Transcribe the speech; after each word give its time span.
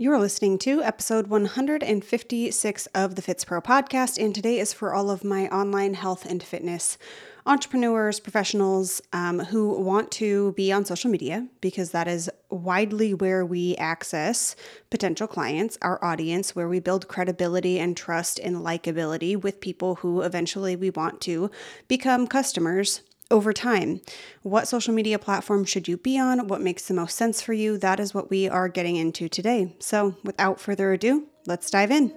You're 0.00 0.20
listening 0.20 0.58
to 0.58 0.80
episode 0.80 1.26
156 1.26 2.86
of 2.94 3.16
the 3.16 3.20
Fitspro 3.20 3.60
podcast, 3.60 4.16
and 4.16 4.32
today 4.32 4.60
is 4.60 4.72
for 4.72 4.94
all 4.94 5.10
of 5.10 5.24
my 5.24 5.48
online 5.48 5.94
health 5.94 6.24
and 6.24 6.40
fitness 6.40 6.98
entrepreneurs, 7.44 8.20
professionals 8.20 9.02
um, 9.12 9.40
who 9.40 9.72
want 9.72 10.12
to 10.12 10.52
be 10.52 10.70
on 10.70 10.84
social 10.84 11.10
media 11.10 11.48
because 11.60 11.90
that 11.90 12.06
is 12.06 12.30
widely 12.48 13.12
where 13.12 13.44
we 13.44 13.74
access 13.74 14.54
potential 14.88 15.26
clients, 15.26 15.76
our 15.82 15.98
audience, 16.04 16.54
where 16.54 16.68
we 16.68 16.78
build 16.78 17.08
credibility 17.08 17.80
and 17.80 17.96
trust 17.96 18.38
and 18.38 18.58
likability 18.58 19.36
with 19.36 19.60
people 19.60 19.96
who 19.96 20.20
eventually 20.20 20.76
we 20.76 20.90
want 20.90 21.20
to 21.22 21.50
become 21.88 22.28
customers 22.28 23.00
over 23.30 23.52
time. 23.52 24.00
What 24.42 24.68
social 24.68 24.94
media 24.94 25.18
platform 25.18 25.64
should 25.64 25.88
you 25.88 25.96
be 25.96 26.18
on? 26.18 26.48
What 26.48 26.60
makes 26.60 26.86
the 26.86 26.94
most 26.94 27.16
sense 27.16 27.42
for 27.42 27.52
you? 27.52 27.78
That 27.78 28.00
is 28.00 28.14
what 28.14 28.30
we 28.30 28.48
are 28.48 28.68
getting 28.68 28.96
into 28.96 29.28
today. 29.28 29.74
So, 29.78 30.16
without 30.24 30.60
further 30.60 30.92
ado, 30.92 31.26
let's 31.46 31.70
dive 31.70 31.90
in. 31.90 32.14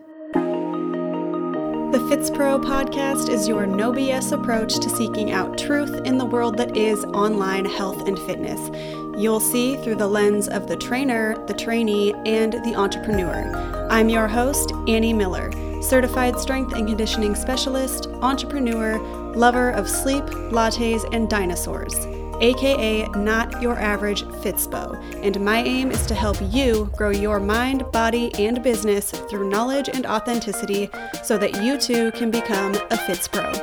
The 1.92 1.98
Fitspro 1.98 2.64
podcast 2.64 3.30
is 3.30 3.50
your 3.50 3.66
no 3.66 3.92
BS 3.92 4.32
approach 4.32 4.80
to 4.80 4.90
seeking 4.90 5.32
out 5.32 5.58
truth 5.58 6.06
in 6.06 6.18
the 6.18 6.26
world 6.26 6.56
that 6.56 6.78
is 6.78 7.04
online 7.04 7.66
health 7.66 8.08
and 8.08 8.18
fitness. 8.18 8.70
You'll 9.22 9.42
see 9.42 9.76
through 9.76 9.96
the 9.96 10.08
lens 10.08 10.48
of 10.48 10.70
the 10.70 10.78
trainer, 10.78 11.36
the 11.48 11.54
trainee, 11.54 12.14
and 12.26 12.54
the 12.64 12.76
entrepreneur. 12.76 13.88
I'm 13.90 14.08
your 14.08 14.30
host, 14.30 14.72
Annie 14.88 15.12
Miller, 15.12 15.52
certified 15.82 16.40
strength 16.40 16.74
and 16.74 16.88
conditioning 16.88 17.36
specialist, 17.36 18.08
entrepreneur, 18.22 19.00
lover 19.36 19.72
of 19.72 19.90
sleep, 19.90 20.24
lattes, 20.52 21.08
and 21.14 21.30
dinosaurs, 21.30 21.96
aka 22.42 23.08
not 23.10 23.62
your 23.62 23.78
average 23.78 24.24
Fitspo. 24.24 24.96
And 25.24 25.40
my 25.42 25.60
aim 25.64 25.92
is 25.92 26.06
to 26.08 26.16
help 26.16 26.38
you 26.50 26.90
grow 26.96 27.12
your 27.12 27.40
mind, 27.40 27.90
body, 27.92 28.34
and 28.36 28.64
business 28.64 29.12
through 29.12 29.50
knowledge 29.50 29.90
and 29.90 30.06
authenticity 30.06 30.90
so 31.24 31.38
that 31.38 31.64
you 31.64 31.78
too 31.78 32.12
can 32.12 32.32
become 32.32 32.74
a 32.76 32.98
Fitspro. 32.98 33.61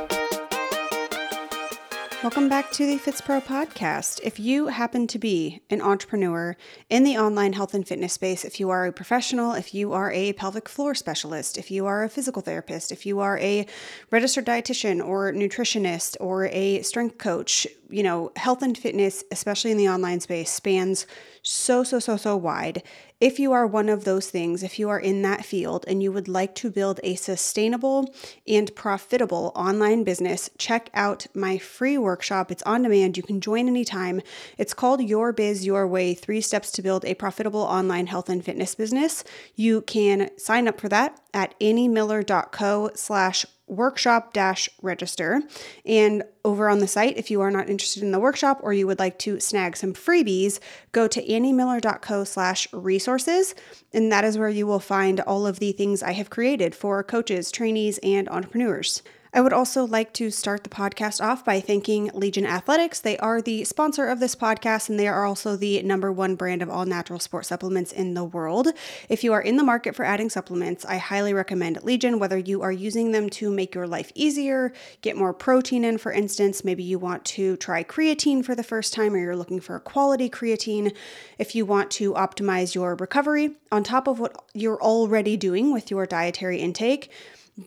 Welcome 2.21 2.49
back 2.49 2.69
to 2.71 2.85
the 2.85 2.97
Fitspro 2.97 3.41
podcast. 3.41 4.19
If 4.23 4.41
you 4.41 4.67
happen 4.67 5.07
to 5.07 5.17
be 5.17 5.61
an 5.69 5.81
entrepreneur 5.81 6.57
in 6.89 7.05
the 7.05 7.17
online 7.17 7.53
health 7.53 7.73
and 7.73 7.87
fitness 7.87 8.11
space, 8.11 8.43
if 8.43 8.59
you 8.59 8.69
are 8.69 8.85
a 8.85 8.91
professional, 8.91 9.53
if 9.53 9.73
you 9.73 9.93
are 9.93 10.11
a 10.11 10.33
pelvic 10.33 10.67
floor 10.67 10.93
specialist, 10.95 11.57
if 11.57 11.71
you 11.71 11.85
are 11.85 12.03
a 12.03 12.09
physical 12.09 12.41
therapist, 12.41 12.91
if 12.91 13.05
you 13.05 13.21
are 13.21 13.39
a 13.39 13.65
registered 14.11 14.45
dietitian 14.45 15.01
or 15.03 15.31
nutritionist 15.31 16.17
or 16.19 16.47
a 16.47 16.81
strength 16.81 17.17
coach, 17.19 17.65
you 17.89 18.03
know, 18.03 18.33
health 18.35 18.61
and 18.61 18.77
fitness, 18.77 19.23
especially 19.31 19.71
in 19.71 19.77
the 19.77 19.87
online 19.87 20.19
space, 20.19 20.51
spans 20.51 21.07
so, 21.41 21.85
so, 21.85 21.99
so, 21.99 22.17
so 22.17 22.35
wide. 22.35 22.83
If 23.19 23.37
you 23.37 23.51
are 23.51 23.67
one 23.67 23.89
of 23.89 24.05
those 24.05 24.29
things, 24.29 24.63
if 24.63 24.79
you 24.79 24.87
are 24.87 24.99
in 24.99 25.23
that 25.23 25.43
field 25.43 25.83
and 25.89 26.01
you 26.01 26.09
would 26.09 26.29
like 26.29 26.55
to 26.55 26.71
build 26.71 27.01
a 27.03 27.15
sustainable 27.15 28.13
and 28.47 28.73
profitable 28.77 29.51
online 29.57 30.05
business, 30.05 30.49
check 30.57 30.89
out 30.93 31.27
my 31.33 31.57
free 31.57 31.97
workshop. 31.97 32.49
It's 32.49 32.63
on 32.63 32.83
demand. 32.83 33.17
You 33.17 33.23
can 33.23 33.41
join 33.41 33.67
anytime. 33.67 34.21
It's 34.57 34.73
called 34.73 35.03
Your 35.03 35.33
Biz 35.33 35.65
Your 35.65 35.85
Way 35.85 36.13
Three 36.13 36.39
Steps 36.39 36.71
to 36.71 36.81
Build 36.81 37.03
a 37.03 37.13
Profitable 37.13 37.59
Online 37.59 38.07
Health 38.07 38.29
and 38.29 38.43
Fitness 38.43 38.73
Business. 38.73 39.25
You 39.53 39.81
can 39.81 40.29
sign 40.37 40.69
up 40.69 40.79
for 40.79 40.87
that 40.87 41.19
at 41.33 41.59
anniemiller.co 41.59 42.91
slash 42.95 43.45
workshop 43.69 44.33
dash 44.33 44.69
register. 44.81 45.41
And 45.85 46.23
over 46.43 46.69
on 46.69 46.79
the 46.79 46.87
site, 46.87 47.17
if 47.17 47.29
you 47.31 47.41
are 47.41 47.51
not 47.51 47.69
interested 47.69 48.03
in 48.03 48.11
the 48.11 48.19
workshop 48.19 48.59
or 48.61 48.73
you 48.73 48.87
would 48.87 48.99
like 48.99 49.19
to 49.19 49.39
snag 49.39 49.77
some 49.77 49.93
freebies, 49.93 50.59
go 50.91 51.07
to 51.07 51.23
anniemiller.co 51.23 52.23
slash 52.23 52.71
resources. 52.73 53.55
And 53.93 54.11
that 54.11 54.25
is 54.25 54.37
where 54.37 54.49
you 54.49 54.67
will 54.67 54.79
find 54.79 55.19
all 55.21 55.45
of 55.45 55.59
the 55.59 55.71
things 55.71 56.03
I 56.03 56.13
have 56.13 56.29
created 56.29 56.75
for 56.75 57.03
coaches, 57.03 57.51
trainees, 57.51 57.99
and 57.99 58.27
entrepreneurs. 58.29 59.03
I 59.31 59.41
would 59.41 59.53
also 59.53 59.85
like 59.85 60.11
to 60.13 60.31
start 60.31 60.63
the 60.63 60.71
podcast 60.71 61.23
off 61.23 61.45
by 61.45 61.59
thanking 61.59 62.09
Legion 62.15 62.47
Athletics. 62.47 62.99
They 62.99 63.15
are 63.19 63.43
the 63.43 63.63
sponsor 63.63 64.07
of 64.07 64.19
this 64.19 64.35
podcast 64.35 64.89
and 64.89 64.99
they 64.99 65.07
are 65.07 65.23
also 65.23 65.55
the 65.55 65.83
number 65.83 66.11
one 66.11 66.35
brand 66.35 66.63
of 66.63 66.69
all 66.69 66.85
natural 66.85 67.19
sport 67.19 67.45
supplements 67.45 67.91
in 67.91 68.15
the 68.15 68.23
world. 68.23 68.69
If 69.07 69.23
you 69.23 69.31
are 69.33 69.41
in 69.41 69.57
the 69.57 69.63
market 69.63 69.95
for 69.95 70.03
adding 70.03 70.31
supplements, 70.31 70.83
I 70.83 70.97
highly 70.97 71.35
recommend 71.35 71.83
Legion, 71.83 72.17
whether 72.17 72.39
you 72.39 72.63
are 72.63 72.71
using 72.71 73.11
them 73.11 73.29
to 73.31 73.51
make 73.51 73.75
your 73.75 73.85
life 73.85 74.11
easier, 74.15 74.73
get 75.01 75.15
more 75.15 75.33
protein 75.33 75.83
in, 75.83 75.99
for 75.99 76.11
instance, 76.11 76.65
maybe 76.65 76.83
you 76.83 76.97
want 76.97 77.23
to 77.25 77.55
try 77.57 77.83
creatine 77.83 78.43
for 78.43 78.55
the 78.55 78.63
first 78.63 78.93
time 78.95 79.13
or 79.13 79.19
you're 79.19 79.35
looking 79.35 79.59
for 79.59 79.75
a 79.75 79.79
quality 79.79 80.27
creatine. 80.27 80.91
If 81.37 81.53
you 81.53 81.67
want 81.67 81.91
to 81.91 82.13
optimize 82.13 82.73
your 82.73 82.95
recovery 82.95 83.51
on 83.71 83.83
top 83.83 84.07
of 84.07 84.19
what 84.19 84.43
you're 84.55 84.81
already 84.81 85.37
doing 85.37 85.71
with 85.71 85.91
your 85.91 86.07
dietary 86.07 86.59
intake, 86.59 87.11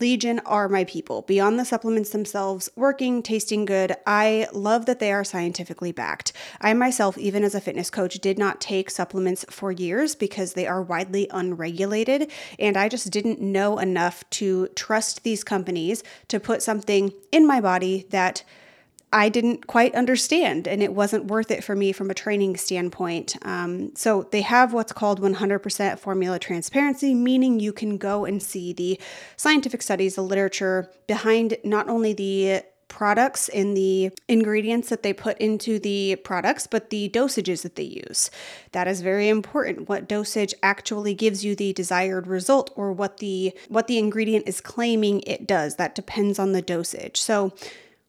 Legion 0.01 0.39
are 0.41 0.69
my 0.69 0.85
people. 0.85 1.23
Beyond 1.23 1.59
the 1.59 1.65
supplements 1.65 2.11
themselves, 2.11 2.71
working, 2.77 3.23
tasting 3.23 3.65
good, 3.65 3.95
I 4.07 4.49
love 4.53 4.87
that 4.87 5.01
they 5.01 5.13
are 5.13 5.25
scientifically 5.25 5.93
backed. 5.93 6.33
I 6.61 6.73
myself, 6.75 7.19
even 7.19 7.45
as 7.45 7.55
a 7.55 7.61
fitness 7.61 7.91
coach, 7.91 8.19
did 8.21 8.39
not 8.39 8.61
take 8.61 8.91
supplements 8.91 9.45
for 9.51 9.71
years 9.71 10.15
because 10.15 10.55
they 10.55 10.67
are 10.67 10.83
widely 10.83 11.29
unregulated. 11.31 12.31
And 12.59 12.77
I 12.77 12.89
just 12.89 13.11
didn't 13.11 13.41
know 13.41 13.79
enough 13.79 14.29
to 14.31 14.69
trust 14.69 15.25
these 15.25 15.45
companies 15.45 16.03
to 16.29 16.41
put 16.41 16.63
something 16.63 17.13
in 17.31 17.47
my 17.47 17.61
body 17.61 18.07
that 18.11 18.45
I 19.13 19.29
didn't 19.29 19.67
quite 19.67 19.95
understand, 19.95 20.67
and 20.67 20.83
it 20.83 20.95
wasn't 20.95 21.27
worth 21.27 21.51
it 21.51 21.63
for 21.63 21.77
me 21.77 21.93
from 21.93 22.11
a 22.11 22.15
training 22.15 22.57
standpoint. 22.57 23.37
Um, 23.43 23.95
so, 23.95 24.29
they 24.31 24.43
have 24.43 24.73
what's 24.73 24.93
called 24.93 25.21
100% 25.21 25.99
formula 25.99 26.39
transparency, 26.39 27.15
meaning 27.15 27.61
you 27.61 27.73
can 27.73 27.99
go 27.99 28.25
and 28.25 28.43
see 28.43 28.73
the 28.73 28.99
scientific 29.37 29.83
studies, 29.83 30.15
the 30.15 30.23
literature 30.23 30.91
behind 31.07 31.57
not 31.65 31.89
only 31.89 32.13
the 32.13 32.63
products 32.93 33.49
and 33.49 33.75
the 33.75 34.11
ingredients 34.29 34.91
that 34.91 35.03
they 35.03 35.15
put 35.15 35.39
into 35.39 35.79
the 35.79 36.15
products, 36.17 36.67
but 36.67 36.91
the 36.91 37.09
dosages 37.09 37.63
that 37.63 37.75
they 37.75 37.83
use. 37.83 38.31
That 38.73 38.87
is 38.87 39.01
very 39.01 39.31
important. 39.31 39.89
What 39.89 40.07
dosage 40.07 40.55
actually 40.63 41.15
gives 41.15 41.43
you 41.43 41.57
the 41.57 41.73
desired 41.73 42.27
result 42.27 42.71
or 42.77 42.93
what 42.93 43.17
the 43.17 43.55
what 43.69 43.87
the 43.87 43.99
ingredient 43.99 44.47
is 44.47 44.61
claiming 44.61 45.23
it 45.23 45.47
does. 45.47 45.77
That 45.77 45.95
depends 45.95 46.39
on 46.39 46.53
the 46.53 46.61
dosage. 46.61 47.19
So 47.19 47.55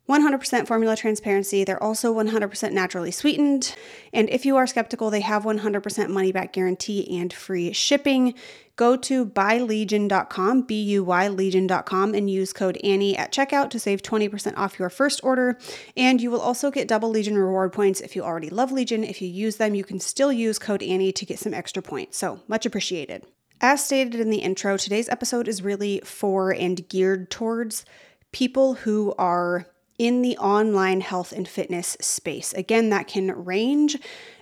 100% 0.10 0.68
formula 0.68 0.98
transparency. 0.98 1.64
They're 1.64 1.82
also 1.82 2.14
100% 2.14 2.72
naturally 2.74 3.12
sweetened. 3.12 3.74
And 4.12 4.30
if 4.30 4.46
you 4.46 4.58
are 4.58 4.68
skeptical, 4.68 5.10
they 5.10 5.22
have 5.22 5.44
100% 5.44 6.10
money 6.10 6.32
back 6.34 6.52
guarantee 6.52 7.18
and 7.18 7.32
free 7.32 7.72
shipping. 7.72 8.34
Go 8.76 8.98
to 8.98 9.26
buylegion.com, 9.26 10.64
B 10.64 10.82
U 10.84 11.04
Y 11.04 11.28
legion.com, 11.28 12.16
and 12.16 12.30
use 12.30 12.52
code 12.52 12.78
Annie 12.84 13.16
at 13.16 13.32
checkout 13.32 13.70
to 13.70 13.80
save 13.80 14.02
20% 14.02 14.58
off 14.58 14.80
your 14.80 14.90
first 14.90 15.24
order. 15.24 15.58
And 15.96 16.20
you 16.20 16.32
will 16.32 16.42
also 16.42 16.70
get 16.70 16.88
double 16.88 17.10
Legion 17.10 17.38
reward 17.38 17.72
points 17.72 18.02
if 18.02 18.16
you 18.16 18.24
already 18.24 18.50
love 18.50 18.72
Legion. 18.72 19.04
If 19.04 19.22
you 19.22 19.30
use 19.30 19.58
them, 19.58 19.76
you 19.76 19.84
can 19.84 20.00
still 20.00 20.34
use 20.34 20.60
code 20.60 20.84
Annie 20.84 21.14
to 21.14 21.26
get 21.26 21.40
some 21.40 21.54
extra 21.54 21.82
points. 21.82 22.18
So 22.18 22.42
much 22.48 22.66
appreciated. 22.66 23.26
As 23.62 23.86
stated 23.86 24.16
in 24.16 24.32
the 24.32 24.40
intro, 24.40 24.76
today's 24.76 25.08
episode 25.08 25.48
is 25.48 25.62
really 25.62 26.02
for 26.04 26.52
and 26.52 26.86
geared 26.90 27.30
towards 27.30 27.86
people 28.34 28.74
who 28.74 29.14
are 29.18 29.68
in 29.98 30.22
the 30.22 30.38
online 30.38 31.02
health 31.02 31.32
and 31.32 31.48
fitness 31.48 31.96
space. 32.00 32.54
Again, 32.54 32.90
that 32.90 33.08
can 33.08 33.32
range 33.46 33.98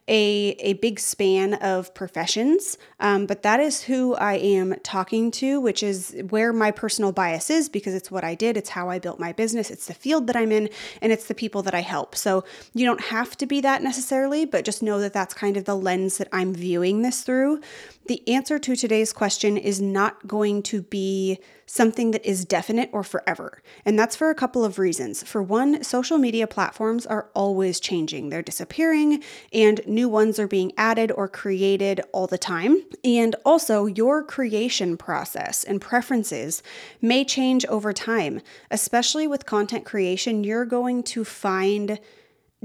a, 0.08 0.56
a 0.60 0.74
big 0.74 1.00
span 1.00 1.54
of 1.56 1.94
professions, 1.94 2.78
um, 3.00 3.26
but 3.28 3.44
that 3.44 3.60
is 3.60 3.84
who 3.84 4.16
I 4.16 4.34
am 4.34 4.76
talking 4.84 5.32
to, 5.32 5.62
which 5.62 5.84
is 5.84 6.16
where 6.30 6.52
my 6.52 6.72
personal 6.72 7.12
bias 7.12 7.50
is 7.50 7.70
because 7.70 7.94
it's 7.94 8.10
what 8.10 8.24
I 8.24 8.36
did, 8.36 8.58
it's 8.58 8.72
how 8.72 8.90
I 8.90 9.00
built 9.00 9.20
my 9.20 9.32
business, 9.32 9.70
it's 9.70 9.88
the 9.88 9.94
field 9.94 10.28
that 10.28 10.36
I'm 10.36 10.52
in, 10.52 10.70
and 11.02 11.12
it's 11.12 11.28
the 11.28 11.36
people 11.36 11.62
that 11.64 11.76
I 11.76 11.82
help. 11.82 12.16
So 12.16 12.44
you 12.74 12.86
don't 12.86 13.02
have 13.02 13.38
to 13.38 13.46
be 13.46 13.62
that 13.62 13.84
necessarily, 13.84 14.46
but 14.46 14.66
just 14.66 14.82
know 14.82 15.00
that 15.00 15.14
that's 15.14 15.34
kind 15.34 15.56
of 15.56 15.66
the 15.66 15.78
lens 15.78 16.18
that 16.18 16.28
I'm 16.34 16.54
viewing 16.54 17.04
this 17.04 17.22
through. 17.22 17.62
The 18.08 18.28
answer 18.28 18.58
to 18.58 18.76
today's 18.76 19.14
question 19.14 19.58
is 19.58 19.80
not 19.80 20.28
going 20.28 20.64
to 20.64 20.82
be 20.82 21.40
something 21.66 22.12
that 22.12 22.26
is 22.26 22.44
definite 22.44 22.90
or 22.92 23.04
forever. 23.04 23.62
And 23.86 23.98
that's 23.98 24.16
for 24.16 24.30
a 24.30 24.36
couple 24.36 24.66
of 24.66 24.80
reasons. 24.80 25.24
For 25.24 25.42
one, 25.42 25.84
social 25.84 26.18
media 26.18 26.48
platforms 26.48 27.06
are 27.06 27.30
always 27.34 27.80
changing, 27.80 28.30
they're 28.30 28.42
disappearing, 28.42 29.24
and 29.54 29.80
new 29.86 30.10
ones 30.10 30.40
are 30.40 30.48
being 30.48 30.74
added 30.78 31.12
or 31.12 31.28
created 31.28 32.02
all 32.12 32.28
the 32.28 32.38
time. 32.38 32.84
And 33.04 33.36
also, 33.46 33.86
your 33.86 34.24
creation 34.24 34.98
process 34.98 35.64
and 35.64 35.80
preferences 35.80 36.62
may 37.02 37.24
change 37.24 37.66
over 37.68 37.94
time, 37.94 38.42
especially 38.70 39.28
with 39.28 39.46
content 39.46 39.86
creation. 39.86 40.44
You're 40.44 40.66
going 40.66 41.04
to 41.04 41.24
find 41.24 42.00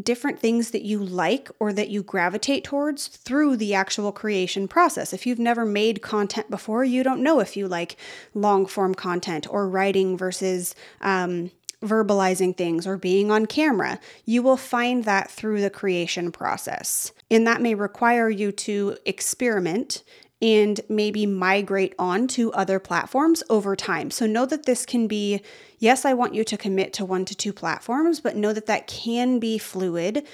different 0.02 0.38
things 0.38 0.70
that 0.72 0.82
you 0.82 0.98
like 0.98 1.50
or 1.58 1.72
that 1.72 1.88
you 1.88 2.02
gravitate 2.02 2.64
towards 2.64 3.08
through 3.08 3.56
the 3.56 3.74
actual 3.74 4.12
creation 4.12 4.68
process. 4.68 5.12
If 5.12 5.26
you've 5.26 5.38
never 5.38 5.64
made 5.64 6.02
content 6.02 6.50
before, 6.50 6.84
you 6.84 7.02
don't 7.02 7.22
know 7.22 7.40
if 7.40 7.56
you 7.56 7.66
like 7.66 7.96
long 8.34 8.66
form 8.66 8.94
content 8.94 9.46
or 9.50 9.68
writing 9.68 10.16
versus 10.16 10.74
um, 11.00 11.50
verbalizing 11.82 12.56
things 12.56 12.86
or 12.86 12.96
being 12.96 13.30
on 13.30 13.46
camera. 13.46 13.98
You 14.24 14.42
will 14.42 14.56
find 14.56 15.04
that 15.04 15.30
through 15.30 15.60
the 15.60 15.70
creation 15.70 16.30
process. 16.30 17.12
And 17.30 17.46
that 17.46 17.62
may 17.62 17.74
require 17.74 18.28
you 18.28 18.52
to 18.52 18.96
experiment 19.04 20.02
and 20.42 20.80
maybe 20.88 21.24
migrate 21.26 21.94
on 21.98 22.28
to 22.28 22.52
other 22.52 22.78
platforms 22.78 23.42
over 23.48 23.74
time. 23.74 24.10
So 24.10 24.26
know 24.26 24.46
that 24.46 24.66
this 24.66 24.84
can 24.84 25.06
be 25.06 25.40
yes, 25.78 26.04
I 26.04 26.14
want 26.14 26.34
you 26.34 26.44
to 26.44 26.56
commit 26.56 26.92
to 26.94 27.04
one 27.04 27.24
to 27.26 27.34
two 27.34 27.52
platforms, 27.52 28.20
but 28.20 28.36
know 28.36 28.52
that 28.52 28.66
that 28.66 28.86
can 28.86 29.38
be 29.38 29.58
fluid 29.58 30.26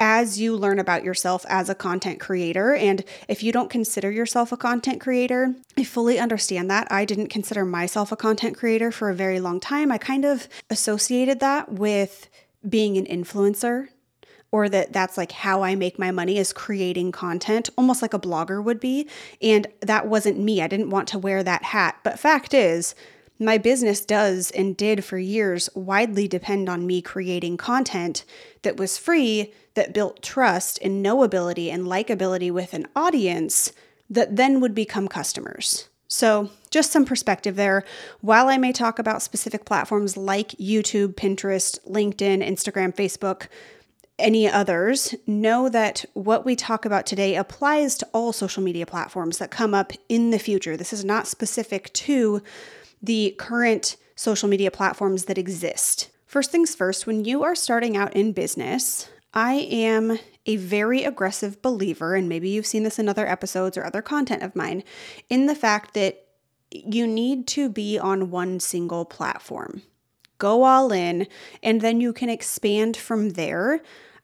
as 0.00 0.40
you 0.40 0.56
learn 0.56 0.80
about 0.80 1.04
yourself 1.04 1.46
as 1.48 1.68
a 1.68 1.76
content 1.76 2.18
creator. 2.18 2.74
And 2.74 3.04
if 3.28 3.44
you 3.44 3.52
don't 3.52 3.70
consider 3.70 4.10
yourself 4.10 4.50
a 4.50 4.56
content 4.56 5.00
creator, 5.00 5.54
I 5.78 5.84
fully 5.84 6.18
understand 6.18 6.68
that. 6.70 6.90
I 6.90 7.04
didn't 7.04 7.28
consider 7.28 7.64
myself 7.64 8.10
a 8.10 8.16
content 8.16 8.56
creator 8.56 8.90
for 8.90 9.10
a 9.10 9.14
very 9.14 9.38
long 9.38 9.60
time. 9.60 9.92
I 9.92 9.98
kind 9.98 10.24
of 10.24 10.48
associated 10.70 11.38
that 11.38 11.70
with 11.70 12.28
being 12.68 12.96
an 12.96 13.06
influencer 13.06 13.90
or 14.52 14.68
that 14.68 14.92
that's 14.92 15.16
like 15.16 15.32
how 15.32 15.62
I 15.62 15.74
make 15.74 15.98
my 15.98 16.10
money 16.10 16.36
is 16.38 16.52
creating 16.52 17.10
content, 17.10 17.70
almost 17.76 18.02
like 18.02 18.14
a 18.14 18.20
blogger 18.20 18.62
would 18.62 18.78
be. 18.78 19.08
And 19.40 19.66
that 19.80 20.06
wasn't 20.06 20.38
me. 20.38 20.60
I 20.62 20.68
didn't 20.68 20.90
want 20.90 21.08
to 21.08 21.18
wear 21.18 21.42
that 21.42 21.64
hat. 21.64 21.98
But 22.04 22.18
fact 22.18 22.54
is, 22.54 22.94
my 23.38 23.58
business 23.58 24.04
does 24.04 24.50
and 24.52 24.76
did 24.76 25.04
for 25.04 25.18
years 25.18 25.68
widely 25.74 26.28
depend 26.28 26.68
on 26.68 26.86
me 26.86 27.02
creating 27.02 27.56
content 27.56 28.24
that 28.60 28.76
was 28.76 28.98
free, 28.98 29.52
that 29.74 29.94
built 29.94 30.22
trust 30.22 30.78
and 30.82 31.04
knowability 31.04 31.72
and 31.72 31.84
likability 31.84 32.52
with 32.52 32.74
an 32.74 32.86
audience 32.94 33.72
that 34.08 34.36
then 34.36 34.60
would 34.60 34.74
become 34.74 35.08
customers. 35.08 35.88
So, 36.06 36.50
just 36.68 36.92
some 36.92 37.06
perspective 37.06 37.56
there. 37.56 37.84
While 38.20 38.48
I 38.48 38.58
may 38.58 38.72
talk 38.72 38.98
about 38.98 39.22
specific 39.22 39.64
platforms 39.64 40.14
like 40.14 40.50
YouTube, 40.50 41.14
Pinterest, 41.14 41.78
LinkedIn, 41.88 42.46
Instagram, 42.46 42.94
Facebook, 42.94 43.46
any 44.22 44.48
others, 44.48 45.14
know 45.26 45.68
that 45.68 46.04
what 46.14 46.44
we 46.44 46.56
talk 46.56 46.84
about 46.84 47.04
today 47.04 47.36
applies 47.36 47.96
to 47.98 48.08
all 48.12 48.32
social 48.32 48.62
media 48.62 48.86
platforms 48.86 49.38
that 49.38 49.50
come 49.50 49.74
up 49.74 49.92
in 50.08 50.30
the 50.30 50.38
future. 50.38 50.76
This 50.76 50.92
is 50.92 51.04
not 51.04 51.26
specific 51.26 51.92
to 51.94 52.42
the 53.02 53.34
current 53.38 53.96
social 54.14 54.48
media 54.48 54.70
platforms 54.70 55.24
that 55.24 55.38
exist. 55.38 56.08
First 56.26 56.50
things 56.50 56.74
first, 56.74 57.06
when 57.06 57.24
you 57.24 57.42
are 57.42 57.54
starting 57.54 57.96
out 57.96 58.14
in 58.14 58.32
business, 58.32 59.08
I 59.34 59.54
am 59.54 60.18
a 60.46 60.56
very 60.56 61.04
aggressive 61.04 61.60
believer, 61.60 62.14
and 62.14 62.28
maybe 62.28 62.48
you've 62.48 62.66
seen 62.66 62.84
this 62.84 62.98
in 62.98 63.08
other 63.08 63.26
episodes 63.26 63.76
or 63.76 63.84
other 63.84 64.02
content 64.02 64.42
of 64.42 64.56
mine, 64.56 64.84
in 65.28 65.46
the 65.46 65.54
fact 65.54 65.94
that 65.94 66.24
you 66.70 67.06
need 67.06 67.46
to 67.48 67.68
be 67.68 67.98
on 67.98 68.30
one 68.30 68.60
single 68.60 69.04
platform. 69.04 69.82
Go 70.38 70.64
all 70.64 70.92
in, 70.92 71.26
and 71.62 71.80
then 71.80 72.00
you 72.00 72.12
can 72.12 72.28
expand 72.28 72.96
from 72.96 73.30
there 73.30 73.82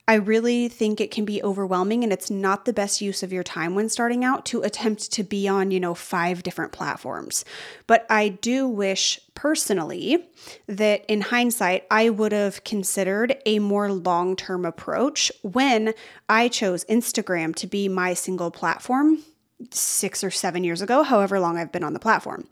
I 0.09 0.15
really 0.15 0.69
think 0.69 1.03
it 1.03 1.11
can 1.11 1.27
be 1.27 1.43
overwhelming 1.43 2.03
and 2.03 2.15
it's 2.15 2.31
not 2.31 2.65
the 2.65 2.73
best 2.73 3.03
use 3.03 3.23
of 3.23 3.31
your 3.31 3.43
time 3.45 3.75
when 3.75 3.91
starting 3.91 4.25
out 4.25 4.47
to 4.47 4.63
attempt 4.63 5.13
to 5.13 5.23
be 5.23 5.47
on, 5.47 5.71
you 5.71 5.79
know, 5.79 5.95
five 5.95 6.43
different 6.43 6.73
platforms. 6.73 7.45
But 7.87 8.07
I 8.09 8.31
do 8.31 8.67
wish 8.67 9.21
personally 9.35 10.27
that 10.67 11.05
in 11.09 11.21
hindsight, 11.21 11.85
I 11.91 12.09
would 12.09 12.33
have 12.33 12.65
considered 12.65 13.37
a 13.45 13.59
more 13.59 13.93
long 13.93 14.35
term 14.35 14.65
approach 14.65 15.31
when 15.43 15.93
I 16.27 16.49
chose 16.49 16.87
Instagram 16.87 17.55
to 17.57 17.67
be 17.67 17.87
my 17.87 18.15
single 18.15 18.51
platform 18.51 19.23
six 19.71 20.25
or 20.25 20.31
seven 20.31 20.65
years 20.65 20.81
ago, 20.81 21.03
however 21.03 21.39
long 21.39 21.59
I've 21.59 21.73
been 21.73 21.85
on 21.85 21.93
the 21.93 21.99
platform. 21.99 22.49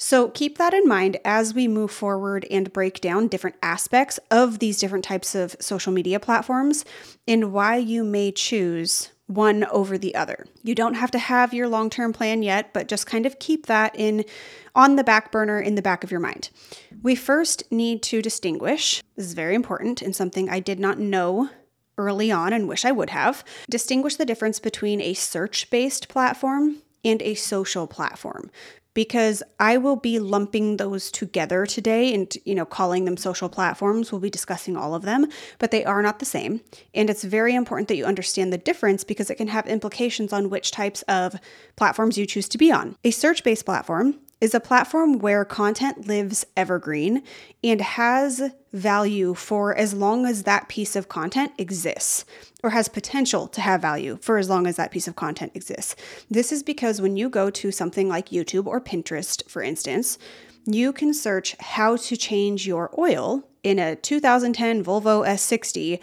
So 0.00 0.28
keep 0.28 0.58
that 0.58 0.72
in 0.72 0.86
mind 0.86 1.18
as 1.24 1.52
we 1.52 1.66
move 1.66 1.90
forward 1.90 2.46
and 2.52 2.72
break 2.72 3.00
down 3.00 3.26
different 3.26 3.56
aspects 3.64 4.20
of 4.30 4.60
these 4.60 4.78
different 4.78 5.04
types 5.04 5.34
of 5.34 5.56
social 5.58 5.92
media 5.92 6.20
platforms 6.20 6.84
and 7.26 7.52
why 7.52 7.76
you 7.78 8.04
may 8.04 8.30
choose 8.30 9.10
one 9.26 9.64
over 9.64 9.98
the 9.98 10.14
other. 10.14 10.46
You 10.62 10.76
don't 10.76 10.94
have 10.94 11.10
to 11.10 11.18
have 11.18 11.52
your 11.52 11.66
long-term 11.66 12.12
plan 12.12 12.44
yet, 12.44 12.72
but 12.72 12.86
just 12.86 13.08
kind 13.08 13.26
of 13.26 13.40
keep 13.40 13.66
that 13.66 13.94
in 13.98 14.24
on 14.72 14.94
the 14.94 15.02
back 15.02 15.32
burner 15.32 15.60
in 15.60 15.74
the 15.74 15.82
back 15.82 16.04
of 16.04 16.12
your 16.12 16.20
mind. 16.20 16.50
We 17.02 17.16
first 17.16 17.64
need 17.72 18.00
to 18.04 18.22
distinguish, 18.22 19.02
this 19.16 19.26
is 19.26 19.34
very 19.34 19.56
important 19.56 20.00
and 20.00 20.14
something 20.14 20.48
I 20.48 20.60
did 20.60 20.78
not 20.78 21.00
know 21.00 21.50
early 21.98 22.30
on 22.30 22.52
and 22.52 22.68
wish 22.68 22.84
I 22.84 22.92
would 22.92 23.10
have, 23.10 23.44
distinguish 23.68 24.14
the 24.14 24.24
difference 24.24 24.60
between 24.60 25.00
a 25.00 25.14
search-based 25.14 26.08
platform 26.08 26.76
and 27.04 27.20
a 27.22 27.34
social 27.34 27.88
platform 27.88 28.50
because 28.98 29.44
I 29.60 29.76
will 29.76 29.94
be 29.94 30.18
lumping 30.18 30.78
those 30.78 31.12
together 31.12 31.66
today 31.66 32.12
and 32.12 32.36
you 32.44 32.52
know 32.52 32.64
calling 32.64 33.04
them 33.04 33.16
social 33.16 33.48
platforms. 33.48 34.10
We'll 34.10 34.20
be 34.20 34.28
discussing 34.28 34.76
all 34.76 34.92
of 34.92 35.02
them, 35.02 35.28
but 35.60 35.70
they 35.70 35.84
are 35.84 36.02
not 36.02 36.18
the 36.18 36.24
same. 36.24 36.62
And 36.94 37.08
it's 37.08 37.22
very 37.22 37.54
important 37.54 37.86
that 37.86 37.94
you 37.94 38.04
understand 38.04 38.52
the 38.52 38.58
difference 38.58 39.04
because 39.04 39.30
it 39.30 39.36
can 39.36 39.46
have 39.46 39.68
implications 39.68 40.32
on 40.32 40.50
which 40.50 40.72
types 40.72 41.02
of 41.02 41.36
platforms 41.76 42.18
you 42.18 42.26
choose 42.26 42.48
to 42.48 42.58
be 42.58 42.72
on. 42.72 42.96
A 43.04 43.12
search-based 43.12 43.64
platform 43.64 44.18
is 44.40 44.54
a 44.54 44.60
platform 44.60 45.18
where 45.18 45.44
content 45.44 46.06
lives 46.06 46.46
evergreen 46.56 47.22
and 47.64 47.80
has 47.80 48.52
value 48.72 49.34
for 49.34 49.74
as 49.74 49.94
long 49.94 50.26
as 50.26 50.44
that 50.44 50.68
piece 50.68 50.94
of 50.94 51.08
content 51.08 51.52
exists, 51.58 52.24
or 52.62 52.70
has 52.70 52.88
potential 52.88 53.48
to 53.48 53.60
have 53.60 53.82
value 53.82 54.18
for 54.20 54.38
as 54.38 54.48
long 54.48 54.66
as 54.66 54.76
that 54.76 54.90
piece 54.90 55.08
of 55.08 55.16
content 55.16 55.52
exists. 55.54 55.96
This 56.30 56.52
is 56.52 56.62
because 56.62 57.00
when 57.00 57.16
you 57.16 57.28
go 57.28 57.50
to 57.50 57.72
something 57.72 58.08
like 58.08 58.28
YouTube 58.28 58.66
or 58.66 58.80
Pinterest, 58.80 59.48
for 59.48 59.62
instance, 59.62 60.18
you 60.64 60.92
can 60.92 61.14
search 61.14 61.56
how 61.60 61.96
to 61.96 62.16
change 62.16 62.66
your 62.66 62.90
oil 62.98 63.48
in 63.62 63.78
a 63.78 63.96
2010 63.96 64.84
Volvo 64.84 65.26
S60, 65.26 66.00